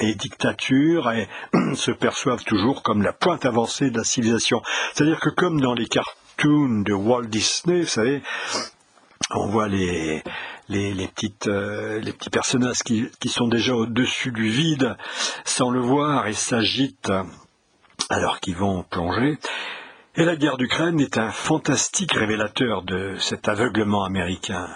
et 0.01 0.15
dictature 0.15 1.11
et 1.11 1.29
se 1.75 1.91
perçoivent 1.91 2.45
toujours 2.45 2.83
comme 2.83 3.03
la 3.03 3.13
pointe 3.13 3.45
avancée 3.45 3.91
de 3.91 3.99
la 3.99 4.05
civilisation. 4.05 4.63
C'est-à-dire 4.95 5.21
que 5.21 5.31
comme 5.31 5.61
dans 5.61 5.75
les 5.75 5.87
cartoons 5.87 6.83
de 6.83 6.93
Walt 6.93 7.27
Disney, 7.27 7.81
vous 7.81 7.87
savez, 7.87 8.23
on 9.31 9.49
voit 9.49 9.69
les, 9.69 10.23
les, 10.69 11.09
petites, 11.09 11.49
euh, 11.49 12.01
les 12.01 12.13
petits 12.13 12.31
personnages 12.31 12.83
qui, 12.83 13.11
sont 13.27 13.49
déjà 13.49 13.75
au-dessus 13.75 14.33
du 14.33 14.49
vide 14.49 14.97
sans 15.45 15.71
le 15.71 15.81
voir 15.81 16.27
et 16.27 16.33
s'agitent 16.33 17.13
alors 18.11 18.41
qu'ils 18.41 18.57
vont 18.57 18.85
plonger. 18.85 19.39
Et 20.17 20.25
la 20.25 20.37
guerre 20.37 20.57
d'Ukraine 20.57 20.99
est 21.01 21.19
un 21.19 21.31
fantastique 21.31 22.13
révélateur 22.13 22.83
de 22.83 23.17
cet 23.19 23.49
aveuglement 23.49 24.05
américain. 24.05 24.69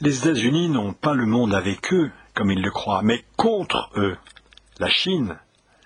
Les 0.00 0.18
États-Unis 0.18 0.68
n'ont 0.68 0.92
pas 0.92 1.14
le 1.14 1.26
monde 1.26 1.54
avec 1.54 1.92
eux, 1.92 2.10
comme 2.34 2.50
ils 2.50 2.62
le 2.62 2.70
croient, 2.70 3.02
mais 3.02 3.24
contre 3.36 3.90
eux. 3.96 4.16
La 4.82 4.88
Chine, 4.88 5.38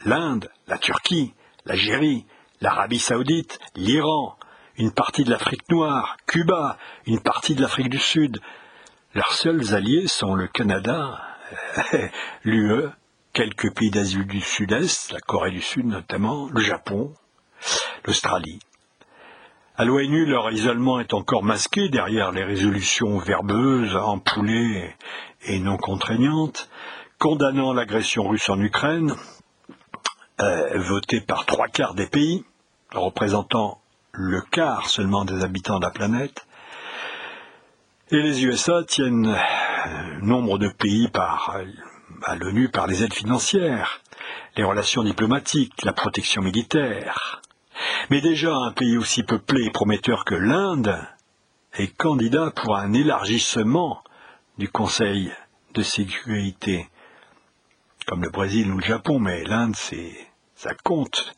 l'Inde, 0.06 0.48
la 0.68 0.78
Turquie, 0.78 1.34
l'Algérie, 1.66 2.24
l'Arabie 2.62 2.98
saoudite, 2.98 3.58
l'Iran, 3.74 4.38
une 4.78 4.90
partie 4.90 5.22
de 5.22 5.28
l'Afrique 5.28 5.70
noire, 5.70 6.16
Cuba, 6.26 6.78
une 7.04 7.20
partie 7.20 7.54
de 7.54 7.60
l'Afrique 7.60 7.90
du 7.90 7.98
Sud, 7.98 8.40
leurs 9.12 9.34
seuls 9.34 9.74
alliés 9.74 10.06
sont 10.06 10.34
le 10.34 10.46
Canada, 10.46 11.20
l'UE, 12.44 12.88
quelques 13.34 13.70
pays 13.74 13.90
d'Asie 13.90 14.24
du 14.24 14.40
Sud-Est, 14.40 15.12
la 15.12 15.20
Corée 15.20 15.50
du 15.50 15.60
Sud 15.60 15.84
notamment, 15.84 16.48
le 16.50 16.60
Japon, 16.62 17.12
l'Australie. 18.06 18.60
À 19.76 19.84
l'ONU, 19.84 20.24
leur 20.24 20.50
isolement 20.52 21.00
est 21.00 21.12
encore 21.12 21.42
masqué 21.42 21.90
derrière 21.90 22.32
les 22.32 22.44
résolutions 22.44 23.18
verbeuses, 23.18 23.94
ampoulées 23.94 24.90
et 25.42 25.58
non 25.58 25.76
contraignantes, 25.76 26.70
condamnant 27.18 27.72
l'agression 27.72 28.28
russe 28.28 28.48
en 28.48 28.60
Ukraine, 28.60 29.14
euh, 30.40 30.78
votée 30.78 31.20
par 31.20 31.46
trois 31.46 31.68
quarts 31.68 31.94
des 31.94 32.06
pays, 32.06 32.44
représentant 32.92 33.80
le 34.12 34.40
quart 34.40 34.88
seulement 34.88 35.24
des 35.24 35.42
habitants 35.42 35.78
de 35.78 35.84
la 35.84 35.90
planète, 35.90 36.46
et 38.10 38.20
les 38.20 38.44
USA 38.44 38.84
tiennent 38.84 39.26
euh, 39.26 40.20
nombre 40.20 40.58
de 40.58 40.68
pays 40.68 41.08
à 42.24 42.36
l'ONU 42.36 42.68
par 42.68 42.86
les 42.86 43.02
aides 43.02 43.14
financières, 43.14 44.00
les 44.56 44.64
relations 44.64 45.02
diplomatiques, 45.02 45.82
la 45.84 45.92
protection 45.92 46.42
militaire. 46.42 47.42
Mais 48.10 48.20
déjà 48.20 48.54
un 48.54 48.72
pays 48.72 48.96
aussi 48.96 49.22
peuplé 49.22 49.64
et 49.64 49.70
prometteur 49.70 50.24
que 50.24 50.34
l'Inde 50.34 50.96
est 51.74 51.94
candidat 51.96 52.52
pour 52.54 52.76
un 52.76 52.92
élargissement 52.92 54.02
du 54.58 54.68
Conseil 54.68 55.32
de 55.74 55.82
sécurité, 55.82 56.88
comme 58.06 58.22
le 58.22 58.30
Brésil 58.30 58.70
ou 58.70 58.78
le 58.78 58.84
Japon, 58.84 59.18
mais 59.18 59.44
l'Inde, 59.44 59.74
c'est, 59.76 60.12
ça 60.54 60.74
compte. 60.84 61.34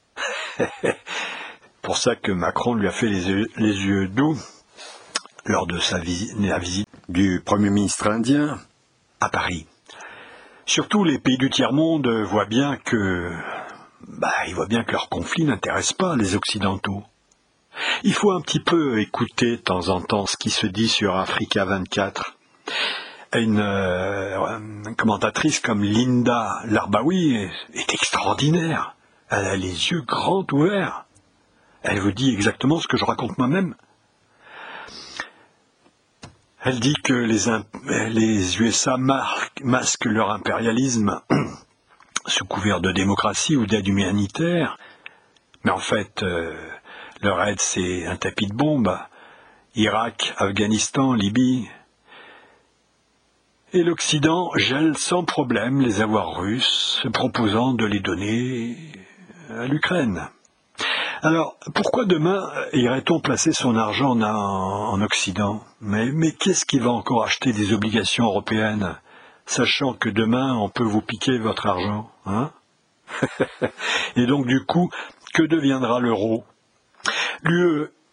pour 1.83 1.97
ça 1.97 2.17
que 2.17 2.33
Macron 2.33 2.75
lui 2.75 2.89
a 2.89 2.93
fait 2.93 3.09
les 3.09 3.27
yeux 3.27 4.09
doux 4.09 4.37
lors 5.47 5.67
de 5.67 5.79
sa 5.79 5.99
visite, 5.99 6.35
la 6.39 6.59
visite 6.59 6.89
du 7.09 7.41
Premier 7.45 7.71
ministre 7.71 8.09
indien 8.09 8.61
à 9.21 9.31
Paris. 9.31 9.67
Surtout 10.67 11.05
les 11.05 11.19
pays 11.19 11.39
du 11.39 11.49
tiers-monde 11.49 12.07
voient 12.25 12.45
bien 12.45 12.77
que 12.77 13.33
bah, 14.07 14.35
ils 14.47 14.55
voient 14.55 14.67
bien 14.67 14.85
que 14.85 14.93
leur 14.93 15.09
conflit 15.09 15.45
n'intéresse 15.45 15.95
pas 15.95 16.17
les 16.17 16.37
Occidentaux. 16.37 17.03
Il 18.03 18.13
faut 18.13 18.33
un 18.33 18.41
petit 18.43 18.61
peu 18.61 19.01
écouter 19.01 19.53
de 19.53 19.63
temps 19.63 19.89
en 19.89 20.03
temps 20.03 20.27
ce 20.27 20.37
qui 20.37 20.51
se 20.51 20.67
dit 20.67 20.89
sur 20.89 21.17
Africa 21.17 21.65
24. 21.65 22.37
Une, 23.35 23.61
euh, 23.61 24.95
commentatrice 24.97 25.61
comme 25.61 25.83
Linda 25.83 26.63
Larbaoui 26.65 27.35
est, 27.75 27.93
extraordinaire. 27.93 28.97
Elle 29.29 29.47
a 29.47 29.57
les 29.57 29.91
yeux 29.91 30.01
grands 30.01 30.47
ouverts. 30.53 31.05
Elle 31.83 32.01
vous 32.01 32.13
dit 32.13 32.33
exactement 32.33 32.81
ce 32.81 32.89
que 32.89 32.97
je 32.97 33.05
raconte 33.05 33.37
moi-même. 33.37 33.75
Elle 36.63 36.81
dit 36.81 36.95
que 37.05 37.13
les, 37.13 38.61
USA 38.61 38.97
masquent 38.97 40.07
leur 40.07 40.31
impérialisme 40.31 41.21
sous 42.27 42.45
couvert 42.47 42.81
de 42.81 42.93
démocratie 42.93 43.57
ou 43.57 43.67
d'aide 43.67 43.87
humanitaire, 43.87 44.79
mais 45.65 45.71
en 45.71 45.79
fait, 45.79 46.23
euh, 46.23 46.57
leur 47.23 47.43
aide, 47.45 47.61
c'est 47.61 48.07
un 48.07 48.17
tapis 48.17 48.47
de 48.47 48.55
bombes. 48.55 48.99
Irak, 49.75 50.35
Afghanistan, 50.39 51.13
Libye. 51.13 51.69
Et 53.75 53.83
l'Occident 53.83 54.51
gèle 54.57 54.97
sans 54.97 55.25
problème 55.25 55.83
les 55.83 56.01
avoirs 56.01 56.39
russes, 56.39 57.01
se 57.03 57.09
proposant 57.09 57.75
de 57.75 57.85
les 57.85 58.01
donner 58.01 58.79
à 59.51 59.67
l'Ukraine. 59.67 60.31
Alors, 61.21 61.59
pourquoi 61.75 62.07
demain 62.07 62.51
irait-on 62.73 63.21
placer 63.21 63.53
son 63.53 63.77
argent 63.77 64.19
en, 64.23 65.03
Occident? 65.03 65.63
Mais, 65.83 66.33
qu'est-ce 66.33 66.65
qui 66.65 66.79
va 66.79 66.89
encore 66.89 67.25
acheter 67.25 67.53
des 67.53 67.75
obligations 67.75 68.25
européennes, 68.25 68.97
sachant 69.45 69.93
que 69.93 70.09
demain 70.09 70.57
on 70.57 70.71
peut 70.71 70.85
vous 70.85 71.03
piquer 71.03 71.37
votre 71.37 71.67
argent 71.67 72.11
hein? 72.25 72.51
Et 74.17 74.25
donc 74.25 74.47
du 74.47 74.65
coup, 74.65 74.89
que 75.35 75.43
deviendra 75.43 76.01
l'euro? 76.01 76.43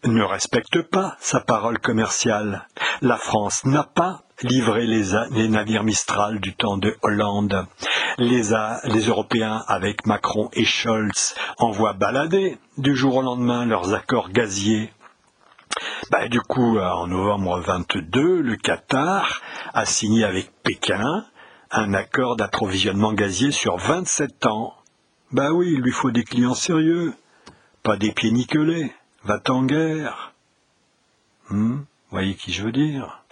Ne 0.06 0.24
respecte 0.24 0.82
pas 0.82 1.16
sa 1.20 1.40
parole 1.40 1.80
commerciale. 1.80 2.68
La 3.02 3.18
France 3.18 3.66
n'a 3.66 3.84
pas 3.84 4.22
livré 4.42 4.86
les, 4.86 5.48
navires 5.50 5.84
Mistral 5.84 6.40
du 6.40 6.56
temps 6.56 6.78
de 6.78 6.96
Hollande. 7.02 7.66
Les, 8.18 8.52
Européens, 9.08 9.64
avec 9.68 10.06
Macron 10.06 10.50
et 10.54 10.66
Scholz, 10.66 11.36
envoient 11.58 11.94
balader 11.94 12.58
du 12.78 12.96
jour 12.96 13.18
au 13.18 13.22
lendemain 13.22 13.66
leurs 13.66 13.94
accords 13.94 14.30
gaziers. 14.30 14.94
Bah, 16.12 16.28
du 16.28 16.42
coup, 16.42 16.78
en 16.80 17.08
novembre 17.08 17.60
22, 17.60 18.42
le 18.42 18.56
Qatar 18.56 19.42
a 19.74 19.86
signé 19.86 20.24
avec 20.24 20.52
Pékin 20.64 21.26
un 21.72 21.94
accord 21.94 22.36
d'approvisionnement 22.36 23.14
gazier 23.14 23.52
sur 23.52 23.78
27 23.78 24.46
ans. 24.46 24.74
Bah 25.32 25.52
oui, 25.52 25.74
il 25.74 25.82
lui 25.82 25.92
faut 25.92 26.12
des 26.12 26.24
clients 26.24 26.54
sérieux, 26.54 27.14
pas 27.84 27.98
des 27.98 28.12
pieds 28.12 28.32
nickelés. 28.32 28.94
Va-t-en 29.26 29.64
guerre 29.64 30.34
hmm 31.50 31.80
Voyez 32.12 32.36
qui 32.36 32.54
je 32.54 32.62
veux 32.62 32.72
dire 32.72 33.24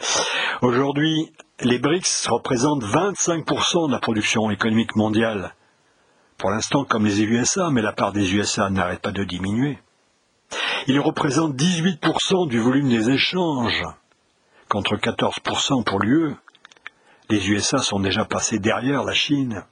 Aujourd'hui, 0.64 1.32
les 1.60 1.78
BRICS 1.78 2.30
représentent 2.30 2.84
25% 2.84 3.88
de 3.90 3.92
la 3.92 4.00
production 4.00 4.50
économique 4.50 4.96
mondiale. 4.96 5.54
Pour 6.40 6.50
l'instant, 6.50 6.84
comme 6.84 7.06
les 7.06 7.22
USA, 7.22 7.70
mais 7.70 7.84
la 7.84 7.94
part 7.94 8.12
des 8.12 8.34
USA 8.34 8.72
n'arrête 8.72 9.04
pas 9.04 9.12
de 9.12 9.24
diminuer. 9.24 9.78
Ils 10.88 11.00
représentent 11.00 11.56
18% 11.56 12.48
du 12.48 12.60
volume 12.60 12.90
des 12.90 13.12
échanges, 13.12 13.84
contre 14.70 14.96
14% 14.96 15.84
pour 15.84 16.00
l'UE. 16.00 16.34
Les 17.30 17.52
USA 17.52 17.78
sont 17.78 18.00
déjà 18.00 18.26
passés 18.26 18.58
derrière 18.58 19.04
la 19.04 19.14
Chine. 19.14 19.64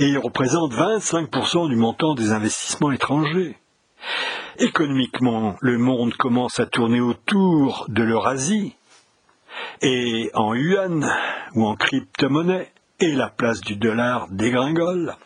Et 0.00 0.08
ils 0.08 0.18
représentent 0.18 0.74
25% 0.74 1.68
du 1.68 1.76
montant 1.76 2.16
des 2.16 2.32
investissements 2.32 2.90
étrangers. 2.90 3.56
Économiquement, 4.58 5.56
le 5.60 5.78
monde 5.78 6.14
commence 6.14 6.60
à 6.60 6.66
tourner 6.66 7.00
autour 7.00 7.86
de 7.88 8.02
l'Eurasie, 8.02 8.76
et 9.82 10.30
en 10.34 10.54
yuan 10.54 11.08
ou 11.54 11.66
en 11.66 11.76
crypto-monnaie, 11.76 12.72
et 13.00 13.12
la 13.12 13.28
place 13.28 13.60
du 13.60 13.76
dollar 13.76 14.28
dégringole. 14.30 15.16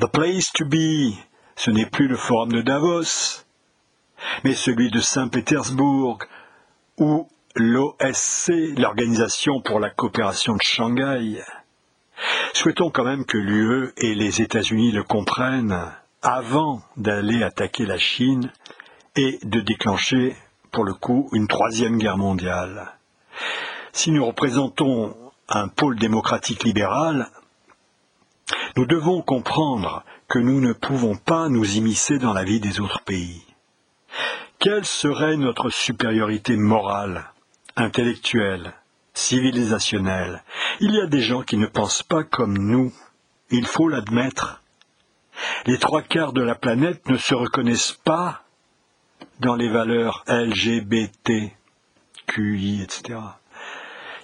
The 0.00 0.06
place 0.06 0.52
to 0.52 0.64
be 0.64 1.16
ce 1.56 1.70
n'est 1.70 1.86
plus 1.86 2.06
le 2.06 2.16
forum 2.16 2.52
de 2.52 2.60
Davos, 2.60 3.44
mais 4.44 4.52
celui 4.52 4.90
de 4.90 5.00
Saint-Pétersbourg, 5.00 6.18
ou 6.98 7.28
l'OSC, 7.54 8.52
l'Organisation 8.76 9.62
pour 9.62 9.80
la 9.80 9.90
coopération 9.90 10.54
de 10.54 10.62
Shanghai. 10.62 11.42
Souhaitons 12.52 12.90
quand 12.90 13.04
même 13.04 13.24
que 13.24 13.38
l'UE 13.38 13.92
et 13.96 14.14
les 14.14 14.42
États-Unis 14.42 14.92
le 14.92 15.02
comprennent 15.02 15.92
avant 16.22 16.82
d'aller 16.96 17.42
attaquer 17.42 17.86
la 17.86 17.98
Chine 17.98 18.52
et 19.16 19.38
de 19.42 19.60
déclencher, 19.60 20.36
pour 20.72 20.84
le 20.84 20.94
coup, 20.94 21.28
une 21.32 21.48
troisième 21.48 21.98
guerre 21.98 22.18
mondiale. 22.18 22.92
Si 23.92 24.10
nous 24.10 24.24
représentons 24.24 25.16
un 25.48 25.68
pôle 25.68 25.98
démocratique 25.98 26.64
libéral, 26.64 27.28
nous 28.76 28.86
devons 28.86 29.22
comprendre 29.22 30.04
que 30.28 30.38
nous 30.38 30.60
ne 30.60 30.72
pouvons 30.72 31.16
pas 31.16 31.48
nous 31.48 31.76
immiscer 31.76 32.18
dans 32.18 32.32
la 32.32 32.44
vie 32.44 32.60
des 32.60 32.80
autres 32.80 33.02
pays. 33.02 33.42
Quelle 34.58 34.84
serait 34.84 35.36
notre 35.36 35.70
supériorité 35.70 36.56
morale, 36.56 37.24
intellectuelle, 37.76 38.74
civilisationnelle? 39.14 40.42
Il 40.80 40.94
y 40.94 41.00
a 41.00 41.06
des 41.06 41.20
gens 41.20 41.42
qui 41.42 41.56
ne 41.56 41.66
pensent 41.66 42.02
pas 42.02 42.24
comme 42.24 42.58
nous. 42.58 42.92
Il 43.50 43.66
faut 43.66 43.88
l'admettre. 43.88 44.62
Les 45.66 45.78
trois 45.78 46.02
quarts 46.02 46.32
de 46.32 46.42
la 46.42 46.54
planète 46.54 47.08
ne 47.08 47.16
se 47.16 47.34
reconnaissent 47.34 47.98
pas 48.04 48.42
dans 49.40 49.54
les 49.54 49.68
valeurs 49.68 50.24
LGBT, 50.28 51.52
QI, 52.26 52.82
etc. 52.82 53.18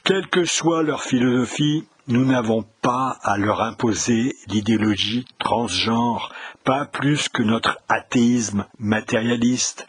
Quelle 0.04 0.26
que 0.28 0.44
soit 0.44 0.82
leur 0.82 1.02
philosophie, 1.02 1.84
nous 2.08 2.24
n'avons 2.24 2.64
pas 2.80 3.18
à 3.22 3.38
leur 3.38 3.62
imposer 3.62 4.34
l'idéologie 4.48 5.24
transgenre, 5.38 6.32
pas 6.64 6.86
plus 6.86 7.28
que 7.28 7.42
notre 7.42 7.78
athéisme 7.88 8.66
matérialiste. 8.78 9.86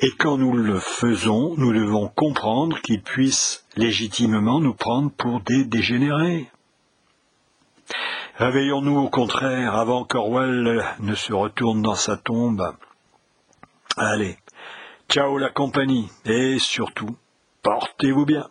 Et 0.00 0.10
quand 0.18 0.38
nous 0.38 0.56
le 0.56 0.80
faisons, 0.80 1.54
nous 1.56 1.72
devons 1.72 2.08
comprendre 2.08 2.80
qu'ils 2.80 3.02
puissent 3.02 3.64
légitimement 3.76 4.60
nous 4.60 4.74
prendre 4.74 5.10
pour 5.10 5.40
des 5.42 5.64
dégénérés. 5.64 6.50
Réveillons-nous 8.40 8.98
au 8.98 9.10
contraire 9.10 9.76
avant 9.76 10.04
qu'Orwell 10.04 10.82
ne 11.00 11.14
se 11.14 11.34
retourne 11.34 11.82
dans 11.82 11.94
sa 11.94 12.16
tombe. 12.16 12.74
Allez, 13.98 14.38
ciao 15.10 15.36
la 15.36 15.50
compagnie, 15.50 16.08
et 16.24 16.58
surtout, 16.58 17.18
portez-vous 17.62 18.24
bien. 18.24 18.48